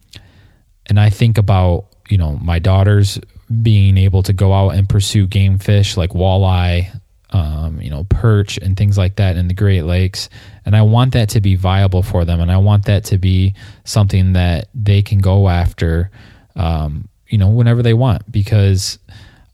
And 0.88 1.00
I 1.00 1.12
think 1.12 1.38
about, 1.38 1.86
you 2.10 2.18
know, 2.18 2.34
my 2.42 2.58
daughters 2.58 3.20
being 3.62 3.98
able 3.98 4.24
to 4.24 4.34
go 4.34 4.54
out 4.54 4.70
and 4.70 4.88
pursue 4.88 5.28
game 5.28 5.58
fish 5.58 5.98
like 5.98 6.12
walleye, 6.12 6.90
um, 7.32 7.82
you 7.82 7.90
know, 7.90 8.06
perch 8.06 8.58
and 8.58 8.78
things 8.78 8.98
like 8.98 9.16
that 9.18 9.38
in 9.38 9.48
the 9.48 9.54
Great 9.54 9.84
Lakes. 9.84 10.30
And 10.66 10.76
I 10.76 10.82
want 10.84 11.14
that 11.14 11.30
to 11.30 11.42
be 11.42 11.56
viable 11.56 12.04
for 12.04 12.26
them. 12.26 12.40
And 12.40 12.52
I 12.52 12.58
want 12.58 12.86
that 12.86 13.06
to 13.06 13.18
be 13.18 13.56
something 13.84 14.34
that 14.34 14.70
they 14.74 15.02
can 15.02 15.20
go 15.20 15.50
after, 15.50 16.12
um, 16.56 17.08
you 17.28 17.38
know, 17.38 17.50
whenever 17.50 17.82
they 17.82 17.94
want. 17.94 18.32
Because 18.32 19.00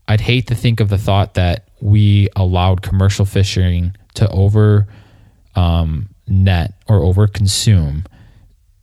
I'd 0.07 0.21
hate 0.21 0.47
to 0.47 0.55
think 0.55 0.79
of 0.79 0.89
the 0.89 0.97
thought 0.97 1.35
that 1.35 1.67
we 1.81 2.29
allowed 2.35 2.81
commercial 2.81 3.25
fishing 3.25 3.95
to 4.15 4.29
over 4.29 4.87
um, 5.55 6.09
net 6.27 6.73
or 6.87 6.99
over 6.99 7.27
consume 7.27 8.05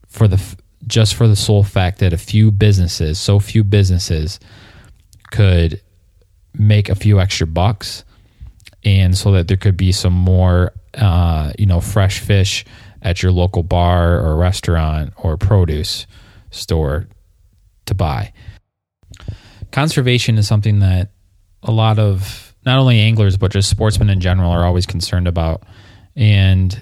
for 0.07 0.29
the 0.29 0.41
just 0.87 1.15
for 1.15 1.29
the 1.29 1.37
sole 1.37 1.63
fact 1.63 2.01
that 2.01 2.13
a 2.13 2.19
few 2.19 2.51
businesses, 2.51 3.19
so 3.19 3.39
few 3.39 3.63
businesses, 3.63 4.41
could 5.33 5.81
make 6.55 6.89
a 6.89 6.95
few 6.95 7.19
extra 7.19 7.47
bucks 7.47 8.05
and 8.85 9.17
so 9.17 9.33
that 9.33 9.49
there 9.49 9.57
could 9.57 9.77
be 9.77 9.91
some 9.93 10.13
more 10.13 10.73
uh, 10.95 11.53
you 11.59 11.67
know 11.67 11.81
fresh 11.81 12.21
fish 12.21 12.65
at 13.01 13.23
your 13.23 13.33
local 13.33 13.63
bar 13.63 14.21
or 14.21 14.37
restaurant 14.37 15.13
or 15.17 15.37
produce 15.37 16.07
store 16.51 17.09
to 17.87 17.95
buy. 17.95 18.33
Conservation 19.73 20.39
is 20.39 20.47
something 20.47 20.81
that 20.81 21.11
a 21.63 21.73
lot 21.73 21.99
of 21.99 22.55
not 22.65 22.79
only 22.79 23.01
anglers 23.01 23.37
but 23.37 23.51
just 23.51 23.69
sportsmen 23.69 24.11
in 24.11 24.21
general 24.21 24.51
are 24.51 24.65
always 24.65 24.87
concerned 24.87 25.27
about. 25.27 25.63
And 26.15 26.81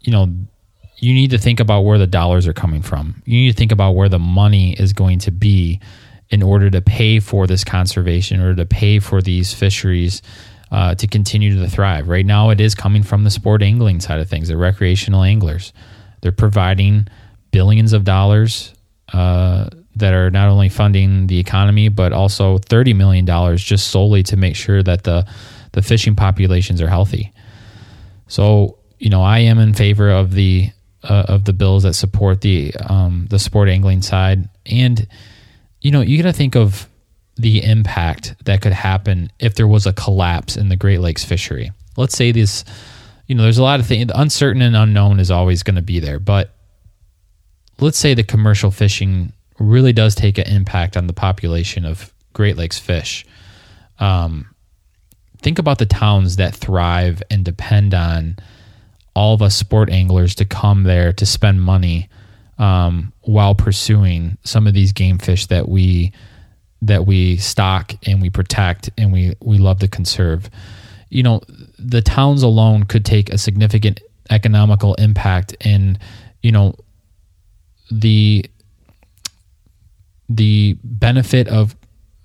you 0.00 0.12
know 0.12 0.32
you 0.98 1.12
need 1.12 1.30
to 1.30 1.38
think 1.38 1.60
about 1.60 1.80
where 1.80 1.98
the 1.98 2.06
dollars 2.06 2.46
are 2.46 2.52
coming 2.52 2.80
from. 2.80 3.20
You 3.26 3.40
need 3.40 3.50
to 3.50 3.56
think 3.56 3.72
about 3.72 3.92
where 3.92 4.08
the 4.08 4.18
money 4.18 4.74
is 4.74 4.92
going 4.92 5.18
to 5.20 5.32
be 5.32 5.80
in 6.34 6.42
order 6.42 6.68
to 6.68 6.82
pay 6.82 7.20
for 7.20 7.46
this 7.46 7.62
conservation, 7.62 8.40
in 8.40 8.44
order 8.44 8.56
to 8.56 8.66
pay 8.66 8.98
for 8.98 9.22
these 9.22 9.54
fisheries 9.54 10.20
uh, 10.72 10.92
to 10.96 11.06
continue 11.06 11.56
to 11.60 11.68
thrive. 11.68 12.08
Right 12.08 12.26
now, 12.26 12.50
it 12.50 12.60
is 12.60 12.74
coming 12.74 13.04
from 13.04 13.22
the 13.22 13.30
sport 13.30 13.62
angling 13.62 14.00
side 14.00 14.18
of 14.18 14.28
things, 14.28 14.48
the 14.48 14.56
recreational 14.56 15.22
anglers. 15.22 15.72
They're 16.20 16.32
providing 16.32 17.06
billions 17.52 17.92
of 17.92 18.02
dollars 18.02 18.74
uh, 19.12 19.68
that 19.94 20.12
are 20.12 20.28
not 20.28 20.48
only 20.48 20.68
funding 20.68 21.28
the 21.28 21.38
economy, 21.38 21.88
but 21.88 22.12
also 22.12 22.58
$30 22.58 22.96
million 22.96 23.56
just 23.56 23.92
solely 23.92 24.24
to 24.24 24.36
make 24.36 24.56
sure 24.56 24.82
that 24.82 25.04
the, 25.04 25.24
the 25.70 25.82
fishing 25.82 26.16
populations 26.16 26.82
are 26.82 26.88
healthy. 26.88 27.32
So, 28.26 28.78
you 28.98 29.08
know, 29.08 29.22
I 29.22 29.38
am 29.38 29.60
in 29.60 29.72
favor 29.72 30.10
of 30.10 30.32
the 30.32 30.70
uh, 31.04 31.26
of 31.28 31.44
the 31.44 31.52
bills 31.52 31.82
that 31.82 31.92
support 31.92 32.40
the 32.40 32.74
um, 32.76 33.26
the 33.28 33.38
sport 33.38 33.68
angling 33.68 34.00
side, 34.00 34.48
and 34.64 35.06
you 35.84 35.90
know, 35.90 36.00
you 36.00 36.20
got 36.20 36.30
to 36.30 36.32
think 36.32 36.56
of 36.56 36.88
the 37.36 37.62
impact 37.62 38.34
that 38.46 38.62
could 38.62 38.72
happen 38.72 39.30
if 39.38 39.54
there 39.54 39.68
was 39.68 39.86
a 39.86 39.92
collapse 39.92 40.56
in 40.56 40.70
the 40.70 40.76
Great 40.76 41.00
Lakes 41.00 41.24
fishery. 41.24 41.72
Let's 41.96 42.16
say 42.16 42.32
this, 42.32 42.64
you 43.26 43.34
know, 43.34 43.42
there's 43.42 43.58
a 43.58 43.62
lot 43.62 43.80
of 43.80 43.86
things, 43.86 44.10
uncertain 44.14 44.62
and 44.62 44.74
unknown 44.74 45.20
is 45.20 45.30
always 45.30 45.62
going 45.62 45.76
to 45.76 45.82
be 45.82 46.00
there, 46.00 46.18
but 46.18 46.54
let's 47.80 47.98
say 47.98 48.14
the 48.14 48.24
commercial 48.24 48.70
fishing 48.70 49.32
really 49.58 49.92
does 49.92 50.14
take 50.14 50.38
an 50.38 50.46
impact 50.46 50.96
on 50.96 51.06
the 51.06 51.12
population 51.12 51.84
of 51.84 52.14
Great 52.32 52.56
Lakes 52.56 52.78
fish. 52.78 53.26
Um, 53.98 54.54
think 55.42 55.58
about 55.58 55.78
the 55.78 55.86
towns 55.86 56.36
that 56.36 56.54
thrive 56.54 57.22
and 57.30 57.44
depend 57.44 57.92
on 57.92 58.38
all 59.14 59.34
of 59.34 59.42
us 59.42 59.54
sport 59.54 59.90
anglers 59.90 60.34
to 60.36 60.46
come 60.46 60.84
there 60.84 61.12
to 61.12 61.26
spend 61.26 61.60
money 61.60 62.08
um, 62.58 63.12
while 63.22 63.54
pursuing 63.54 64.38
some 64.44 64.66
of 64.66 64.74
these 64.74 64.92
game 64.92 65.18
fish 65.18 65.46
that 65.46 65.68
we 65.68 66.12
that 66.82 67.06
we 67.06 67.36
stock 67.38 67.94
and 68.06 68.20
we 68.20 68.30
protect 68.30 68.90
and 68.98 69.12
we 69.12 69.34
we 69.40 69.58
love 69.58 69.78
to 69.80 69.88
conserve. 69.88 70.50
You 71.08 71.22
know, 71.22 71.40
the 71.78 72.02
towns 72.02 72.42
alone 72.42 72.84
could 72.84 73.04
take 73.04 73.30
a 73.30 73.38
significant 73.38 74.00
economical 74.30 74.94
impact 74.94 75.54
in 75.60 75.98
you 76.42 76.52
know 76.52 76.74
the 77.90 78.44
the 80.28 80.76
benefit 80.82 81.48
of 81.48 81.76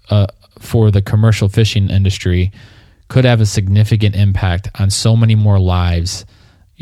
uh, 0.10 0.28
for 0.60 0.92
the 0.92 1.02
commercial 1.02 1.50
fishing 1.50 1.90
industry 1.90 2.52
could 3.08 3.26
have 3.26 3.42
a 3.42 3.46
significant 3.46 4.16
impact 4.16 4.70
on 4.80 4.90
so 4.90 5.16
many 5.16 5.36
more 5.36 5.60
lives 5.60 6.26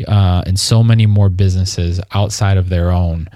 uh, 0.06 0.42
and 0.46 0.58
so 0.58 0.82
many 0.82 1.06
more 1.06 1.28
businesses 1.28 2.00
outside 2.12 2.56
of 2.56 2.68
their 2.68 2.90
own 2.90 3.28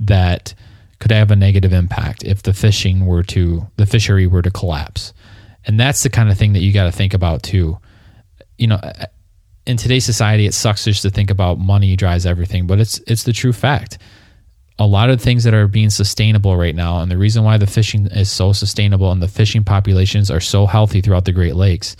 that 0.00 0.54
could 0.98 1.10
have 1.10 1.30
a 1.30 1.36
negative 1.36 1.72
impact 1.72 2.24
if 2.24 2.42
the 2.42 2.52
fishing 2.52 3.06
were 3.06 3.22
to 3.22 3.66
the 3.76 3.86
fishery 3.86 4.26
were 4.26 4.42
to 4.42 4.50
collapse. 4.50 5.12
And 5.64 5.78
that's 5.78 6.02
the 6.02 6.10
kind 6.10 6.30
of 6.30 6.38
thing 6.38 6.52
that 6.54 6.60
you 6.60 6.72
got 6.72 6.84
to 6.84 6.92
think 6.92 7.12
about 7.12 7.42
too. 7.42 7.78
You 8.56 8.68
know 8.68 8.80
in 9.66 9.76
today's 9.76 10.04
society 10.04 10.46
it 10.46 10.54
sucks 10.54 10.84
just 10.84 11.02
to 11.02 11.10
think 11.10 11.30
about 11.30 11.58
money 11.58 11.96
drives 11.96 12.24
everything 12.24 12.66
but 12.66 12.78
it's 12.78 12.98
it's 13.06 13.24
the 13.24 13.32
true 13.32 13.52
fact. 13.52 13.98
A 14.78 14.86
lot 14.86 15.08
of 15.08 15.22
things 15.22 15.44
that 15.44 15.54
are 15.54 15.68
being 15.68 15.88
sustainable 15.88 16.56
right 16.56 16.74
now 16.74 17.00
and 17.00 17.10
the 17.10 17.16
reason 17.16 17.44
why 17.44 17.56
the 17.56 17.66
fishing 17.66 18.06
is 18.06 18.30
so 18.30 18.52
sustainable 18.52 19.10
and 19.10 19.22
the 19.22 19.28
fishing 19.28 19.64
populations 19.64 20.30
are 20.30 20.40
so 20.40 20.66
healthy 20.66 21.00
throughout 21.00 21.24
the 21.24 21.32
great 21.32 21.56
lakes 21.56 21.96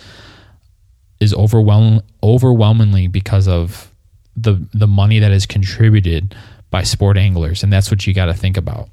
is 1.21 1.35
overwhelm, 1.35 2.03
overwhelmingly 2.23 3.09
because 3.09 3.49
of 3.49 3.91
the 4.37 4.67
the 4.75 4.87
money 4.87 5.19
that 5.21 5.33
is 5.33 5.47
contributed 5.47 6.35
by 6.71 6.83
sport 6.83 7.17
anglers, 7.17 7.63
and 7.63 7.73
that's 7.73 7.91
what 7.91 8.07
you 8.07 8.15
got 8.15 8.27
to 8.27 8.35
think 8.35 8.57
about. 8.57 8.89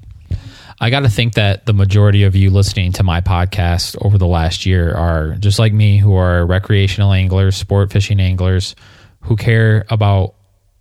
I 0.80 0.90
got 0.90 1.00
to 1.00 1.08
think 1.08 1.34
that 1.34 1.66
the 1.66 1.72
majority 1.72 2.24
of 2.24 2.34
you 2.34 2.50
listening 2.50 2.92
to 2.92 3.02
my 3.02 3.20
podcast 3.20 3.96
over 4.04 4.18
the 4.18 4.26
last 4.26 4.66
year 4.66 4.92
are 4.92 5.34
just 5.36 5.58
like 5.58 5.72
me, 5.72 5.98
who 5.98 6.14
are 6.16 6.44
recreational 6.44 7.12
anglers, 7.12 7.56
sport 7.56 7.92
fishing 7.92 8.20
anglers, 8.20 8.74
who 9.20 9.36
care 9.36 9.84
about 9.90 10.34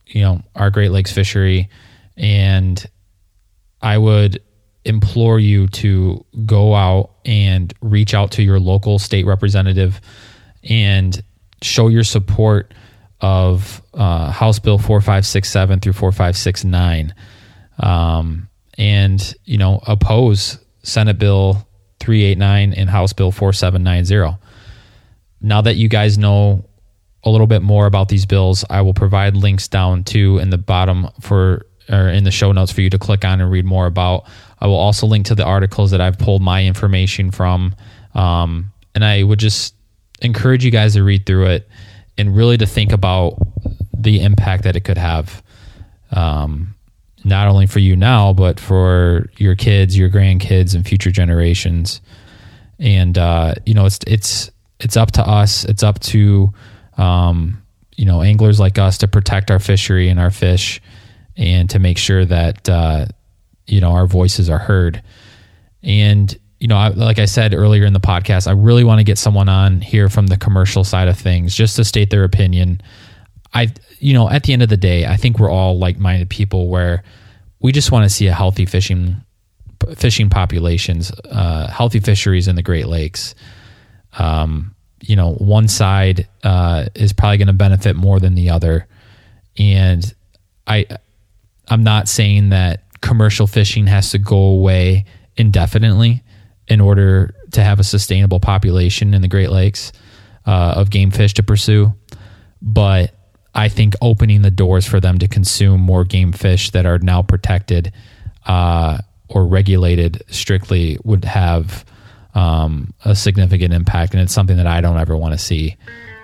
you 0.07 0.21
know 0.21 0.41
our 0.55 0.69
Great 0.69 0.91
Lakes 0.91 1.11
fishery, 1.11 1.69
and 2.17 2.83
I 3.81 3.97
would 3.97 4.41
implore 4.85 5.39
you 5.39 5.67
to 5.67 6.25
go 6.45 6.75
out 6.75 7.11
and 7.25 7.73
reach 7.81 8.13
out 8.13 8.31
to 8.31 8.43
your 8.43 8.59
local 8.59 8.99
state 8.99 9.25
representative 9.25 10.01
and 10.63 11.21
show 11.61 11.87
your 11.87 12.03
support 12.03 12.73
of 13.23 13.81
uh, 13.93 14.29
House 14.29 14.59
Bill 14.59 14.77
4567 14.77 15.79
through 15.79 15.93
4569 15.93 17.15
um, 17.79 18.49
and, 18.77 19.35
you 19.45 19.57
know, 19.57 19.81
oppose 19.87 20.59
Senate 20.83 21.17
Bill 21.17 21.65
389 22.01 22.73
and 22.73 22.89
House 22.89 23.13
Bill 23.13 23.31
4790. 23.31 24.37
Now 25.41 25.61
that 25.61 25.77
you 25.77 25.87
guys 25.87 26.17
know 26.17 26.65
a 27.23 27.29
little 27.29 27.47
bit 27.47 27.61
more 27.61 27.85
about 27.85 28.09
these 28.09 28.25
bills, 28.25 28.65
I 28.69 28.81
will 28.81 28.93
provide 28.93 29.37
links 29.37 29.69
down 29.69 30.03
to 30.05 30.37
in 30.39 30.49
the 30.49 30.57
bottom 30.57 31.07
for 31.21 31.65
or 31.89 32.09
in 32.09 32.25
the 32.25 32.31
show 32.31 32.51
notes 32.51 32.71
for 32.73 32.81
you 32.81 32.89
to 32.89 32.99
click 32.99 33.23
on 33.23 33.39
and 33.39 33.49
read 33.49 33.65
more 33.65 33.85
about. 33.85 34.27
I 34.59 34.67
will 34.67 34.75
also 34.75 35.07
link 35.07 35.27
to 35.27 35.35
the 35.35 35.45
articles 35.45 35.91
that 35.91 36.01
I've 36.01 36.19
pulled 36.19 36.41
my 36.41 36.65
information 36.65 37.31
from. 37.31 37.75
Um, 38.15 38.73
and 38.93 39.03
I 39.03 39.23
would 39.23 39.39
just 39.39 39.75
encourage 40.21 40.65
you 40.65 40.71
guys 40.71 40.93
to 40.93 41.03
read 41.03 41.25
through 41.25 41.47
it 41.47 41.69
and 42.17 42.35
really 42.35 42.57
to 42.57 42.65
think 42.65 42.91
about 42.91 43.37
the 43.97 44.21
impact 44.21 44.63
that 44.63 44.75
it 44.75 44.81
could 44.81 44.97
have. 44.97 45.41
Um, 46.11 46.75
not 47.23 47.47
only 47.47 47.67
for 47.67 47.79
you 47.79 47.95
now, 47.95 48.33
but 48.33 48.59
for 48.59 49.29
your 49.37 49.55
kids, 49.55 49.97
your 49.97 50.09
grandkids, 50.09 50.75
and 50.75 50.85
future 50.85 51.11
generations. 51.11 52.01
And 52.79 53.17
uh, 53.17 53.55
you 53.65 53.73
know, 53.73 53.85
it's 53.85 53.99
it's 54.05 54.51
it's 54.79 54.97
up 54.97 55.11
to 55.11 55.25
us. 55.25 55.63
It's 55.65 55.83
up 55.83 55.99
to 55.99 56.51
um, 56.97 57.63
you 57.95 58.05
know 58.05 58.21
anglers 58.21 58.59
like 58.59 58.77
us 58.77 58.97
to 58.99 59.07
protect 59.07 59.51
our 59.51 59.59
fishery 59.59 60.09
and 60.09 60.19
our 60.19 60.31
fish, 60.31 60.81
and 61.37 61.69
to 61.69 61.79
make 61.79 61.97
sure 61.97 62.25
that 62.25 62.67
uh, 62.67 63.05
you 63.67 63.79
know 63.79 63.91
our 63.93 64.07
voices 64.07 64.49
are 64.49 64.59
heard. 64.59 65.01
And 65.81 66.37
you 66.63 66.69
know, 66.69 66.77
I, 66.77 66.87
like 66.87 67.19
I 67.19 67.25
said 67.25 67.53
earlier 67.53 67.83
in 67.83 67.91
the 67.91 67.99
podcast, 67.99 68.47
I 68.47 68.51
really 68.51 68.85
want 68.85 68.99
to 68.99 69.03
get 69.03 69.17
someone 69.17 69.49
on 69.49 69.81
here 69.81 70.07
from 70.07 70.27
the 70.27 70.37
commercial 70.37 70.85
side 70.85 71.09
of 71.09 71.17
things 71.19 71.53
just 71.53 71.75
to 71.75 71.83
state 71.83 72.09
their 72.09 72.23
opinion. 72.23 72.81
I, 73.53 73.73
you 73.99 74.13
know, 74.13 74.29
at 74.29 74.43
the 74.43 74.53
end 74.53 74.61
of 74.63 74.69
the 74.69 74.77
day, 74.77 75.05
I 75.05 75.17
think 75.17 75.39
we're 75.39 75.51
all 75.51 75.77
like-minded 75.77 76.29
people 76.29 76.69
where 76.69 77.03
we 77.59 77.73
just 77.73 77.91
want 77.91 78.05
to 78.05 78.09
see 78.09 78.27
a 78.27 78.33
healthy 78.33 78.65
fishing 78.65 79.17
fishing 79.97 80.29
populations, 80.29 81.11
uh, 81.29 81.67
healthy 81.67 81.99
fisheries 81.99 82.47
in 82.47 82.55
the 82.55 82.63
Great 82.63 82.87
Lakes. 82.87 83.35
Um, 84.17 84.73
you 85.01 85.17
know, 85.17 85.33
one 85.33 85.67
side 85.67 86.29
uh, 86.45 86.85
is 86.95 87.11
probably 87.11 87.39
going 87.39 87.47
to 87.47 87.53
benefit 87.53 87.97
more 87.97 88.21
than 88.21 88.35
the 88.35 88.51
other, 88.51 88.87
and 89.59 90.13
I, 90.65 90.85
I'm 91.67 91.83
not 91.83 92.07
saying 92.07 92.51
that 92.51 92.85
commercial 93.01 93.47
fishing 93.47 93.87
has 93.87 94.11
to 94.11 94.17
go 94.17 94.37
away 94.37 95.03
indefinitely 95.35 96.22
in 96.73 96.81
order 96.81 97.35
to 97.51 97.63
have 97.63 97.79
a 97.79 97.83
sustainable 97.83 98.39
population 98.39 99.13
in 99.13 99.21
the 99.21 99.27
Great 99.27 99.51
Lakes 99.51 99.91
uh, 100.47 100.73
of 100.75 100.89
game 100.89 101.11
fish 101.11 101.35
to 101.35 101.43
pursue. 101.43 101.93
But 102.63 103.13
I 103.53 103.69
think 103.69 103.93
opening 104.01 104.41
the 104.41 104.49
doors 104.49 104.87
for 104.87 104.99
them 104.99 105.19
to 105.19 105.27
consume 105.27 105.79
more 105.79 106.03
game 106.03 106.31
fish 106.31 106.71
that 106.71 106.87
are 106.87 106.97
now 106.97 107.21
protected 107.21 107.93
uh, 108.47 108.97
or 109.29 109.45
regulated 109.45 110.23
strictly 110.29 110.97
would 111.03 111.25
have 111.25 111.85
um, 112.33 112.91
a 113.05 113.15
significant 113.15 113.71
impact, 113.71 114.15
and 114.15 114.23
it's 114.23 114.33
something 114.33 114.57
that 114.57 114.65
I 114.65 114.81
don't 114.81 114.97
ever 114.97 115.15
want 115.15 115.33
to 115.33 115.37
see. 115.37 115.77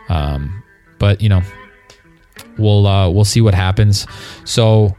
Um, 0.09 0.63
but 0.97 1.21
you 1.21 1.29
know, 1.29 1.43
we'll 2.57 2.87
uh, 2.87 3.07
we'll 3.11 3.23
see 3.23 3.41
what 3.41 3.53
happens. 3.53 4.07
So 4.45 4.97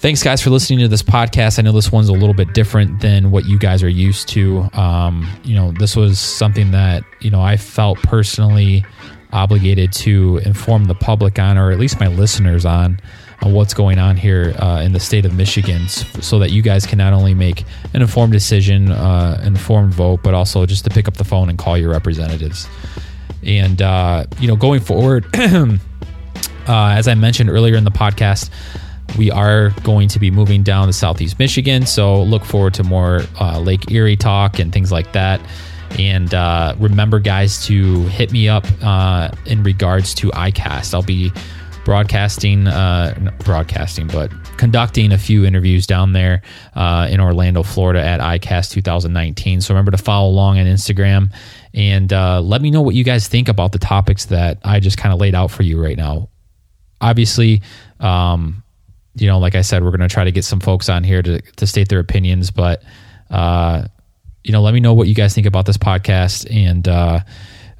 thanks 0.00 0.22
guys 0.22 0.40
for 0.40 0.48
listening 0.48 0.78
to 0.78 0.88
this 0.88 1.02
podcast. 1.02 1.58
I 1.58 1.62
know 1.62 1.72
this 1.72 1.92
one's 1.92 2.08
a 2.08 2.14
little 2.14 2.34
bit 2.34 2.54
different 2.54 3.00
than 3.00 3.30
what 3.30 3.44
you 3.44 3.58
guys 3.58 3.82
are 3.82 3.88
used 3.88 4.28
to. 4.30 4.68
Um, 4.72 5.28
you 5.44 5.54
know 5.54 5.72
this 5.72 5.94
was 5.94 6.18
something 6.18 6.70
that 6.70 7.04
you 7.20 7.30
know 7.30 7.40
i 7.40 7.56
felt 7.56 7.98
personally 8.02 8.84
obligated 9.32 9.92
to 9.92 10.38
inform 10.38 10.86
the 10.86 10.94
public 10.94 11.38
on 11.38 11.56
or 11.56 11.70
at 11.70 11.78
least 11.78 12.00
my 12.00 12.08
listeners 12.08 12.64
on 12.64 13.00
on 13.42 13.52
what's 13.52 13.74
going 13.74 13.98
on 13.98 14.16
here 14.16 14.54
uh, 14.58 14.82
in 14.84 14.92
the 14.92 15.00
state 15.00 15.24
of 15.24 15.34
michigan 15.34 15.88
so 15.88 16.38
that 16.38 16.50
you 16.50 16.62
guys 16.62 16.84
can 16.84 16.98
not 16.98 17.12
only 17.12 17.34
make 17.34 17.64
an 17.94 18.02
informed 18.02 18.32
decision 18.32 18.90
uh, 18.90 19.40
informed 19.44 19.94
vote 19.94 20.20
but 20.22 20.34
also 20.34 20.66
just 20.66 20.84
to 20.84 20.90
pick 20.90 21.06
up 21.06 21.16
the 21.16 21.24
phone 21.24 21.48
and 21.48 21.58
call 21.58 21.76
your 21.76 21.90
representatives. 21.90 22.68
And 23.42 23.80
uh, 23.80 24.26
you 24.38 24.48
know 24.48 24.56
going 24.56 24.80
forward 24.80 25.26
uh, 25.34 25.78
as 26.68 27.08
i 27.08 27.14
mentioned 27.14 27.50
earlier 27.50 27.76
in 27.76 27.84
the 27.84 27.90
podcast 27.90 28.50
we 29.16 29.30
are 29.30 29.70
going 29.82 30.08
to 30.08 30.18
be 30.18 30.30
moving 30.30 30.62
down 30.62 30.86
to 30.86 30.92
Southeast 30.92 31.38
Michigan, 31.38 31.86
so 31.86 32.22
look 32.22 32.44
forward 32.44 32.74
to 32.74 32.84
more 32.84 33.22
uh, 33.40 33.60
Lake 33.60 33.90
Erie 33.90 34.16
talk 34.16 34.58
and 34.58 34.72
things 34.72 34.90
like 34.90 35.12
that. 35.12 35.40
And 35.98 36.32
uh, 36.32 36.74
remember, 36.78 37.18
guys, 37.18 37.64
to 37.66 38.04
hit 38.04 38.32
me 38.32 38.48
up 38.48 38.64
uh, 38.82 39.30
in 39.46 39.62
regards 39.62 40.14
to 40.14 40.28
ICAST. 40.30 40.94
I'll 40.94 41.02
be 41.02 41.32
broadcasting, 41.84 42.68
uh, 42.68 43.32
broadcasting, 43.44 44.06
but 44.06 44.30
conducting 44.56 45.12
a 45.12 45.18
few 45.18 45.44
interviews 45.44 45.86
down 45.86 46.12
there 46.12 46.42
uh, 46.74 47.08
in 47.10 47.20
Orlando, 47.20 47.62
Florida 47.62 48.02
at 48.02 48.20
ICAST 48.20 48.72
2019. 48.72 49.60
So 49.60 49.74
remember 49.74 49.90
to 49.90 49.98
follow 49.98 50.28
along 50.28 50.58
on 50.58 50.66
Instagram 50.66 51.32
and 51.74 52.12
uh, 52.12 52.40
let 52.40 52.60
me 52.62 52.70
know 52.70 52.82
what 52.82 52.94
you 52.94 53.04
guys 53.04 53.26
think 53.26 53.48
about 53.48 53.72
the 53.72 53.78
topics 53.78 54.26
that 54.26 54.58
I 54.62 54.80
just 54.80 54.98
kind 54.98 55.12
of 55.12 55.20
laid 55.20 55.34
out 55.34 55.50
for 55.50 55.62
you 55.62 55.82
right 55.82 55.96
now. 55.96 56.28
Obviously, 57.00 57.62
um, 57.98 58.62
you 59.14 59.26
know, 59.26 59.38
like 59.38 59.54
I 59.54 59.62
said, 59.62 59.82
we're 59.82 59.90
going 59.90 60.00
to 60.00 60.08
try 60.08 60.24
to 60.24 60.32
get 60.32 60.44
some 60.44 60.60
folks 60.60 60.88
on 60.88 61.04
here 61.04 61.22
to, 61.22 61.40
to 61.40 61.66
state 61.66 61.88
their 61.88 62.00
opinions, 62.00 62.50
but, 62.50 62.82
uh, 63.30 63.84
you 64.44 64.52
know, 64.52 64.62
let 64.62 64.72
me 64.72 64.80
know 64.80 64.94
what 64.94 65.08
you 65.08 65.14
guys 65.14 65.34
think 65.34 65.46
about 65.46 65.66
this 65.66 65.76
podcast 65.76 66.46
and, 66.54 66.86
uh, 66.88 67.20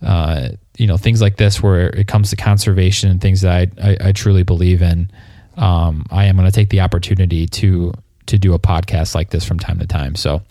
uh, 0.02 0.48
you 0.76 0.86
know, 0.86 0.96
things 0.96 1.20
like 1.20 1.36
this 1.36 1.62
where 1.62 1.88
it 1.90 2.06
comes 2.06 2.30
to 2.30 2.36
conservation 2.36 3.10
and 3.10 3.20
things 3.20 3.42
that 3.42 3.52
I, 3.52 3.90
I, 3.90 3.96
I 4.08 4.12
truly 4.12 4.42
believe 4.42 4.82
in. 4.82 5.10
Um, 5.56 6.06
I 6.10 6.26
am 6.26 6.36
going 6.36 6.48
to 6.48 6.54
take 6.54 6.70
the 6.70 6.80
opportunity 6.80 7.46
to, 7.46 7.92
to 8.26 8.38
do 8.38 8.54
a 8.54 8.58
podcast 8.58 9.14
like 9.14 9.30
this 9.30 9.44
from 9.44 9.58
time 9.58 9.78
to 9.78 9.86
time. 9.86 10.14
So, 10.14 10.42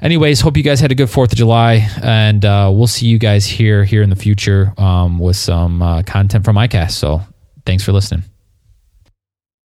anyways, 0.00 0.40
hope 0.40 0.56
you 0.56 0.62
guys 0.62 0.80
had 0.80 0.92
a 0.92 0.94
good 0.94 1.10
Fourth 1.10 1.32
of 1.32 1.38
July, 1.38 1.88
and 2.02 2.44
uh, 2.44 2.70
we'll 2.72 2.86
see 2.86 3.06
you 3.06 3.18
guys 3.18 3.46
here 3.46 3.84
here 3.84 4.02
in 4.02 4.10
the 4.10 4.16
future 4.16 4.72
um, 4.78 5.18
with 5.18 5.36
some 5.36 5.82
uh, 5.82 6.02
content 6.02 6.44
from 6.44 6.56
ICAST. 6.56 6.92
So, 6.92 7.22
thanks 7.66 7.84
for 7.84 7.92
listening. 7.92 8.31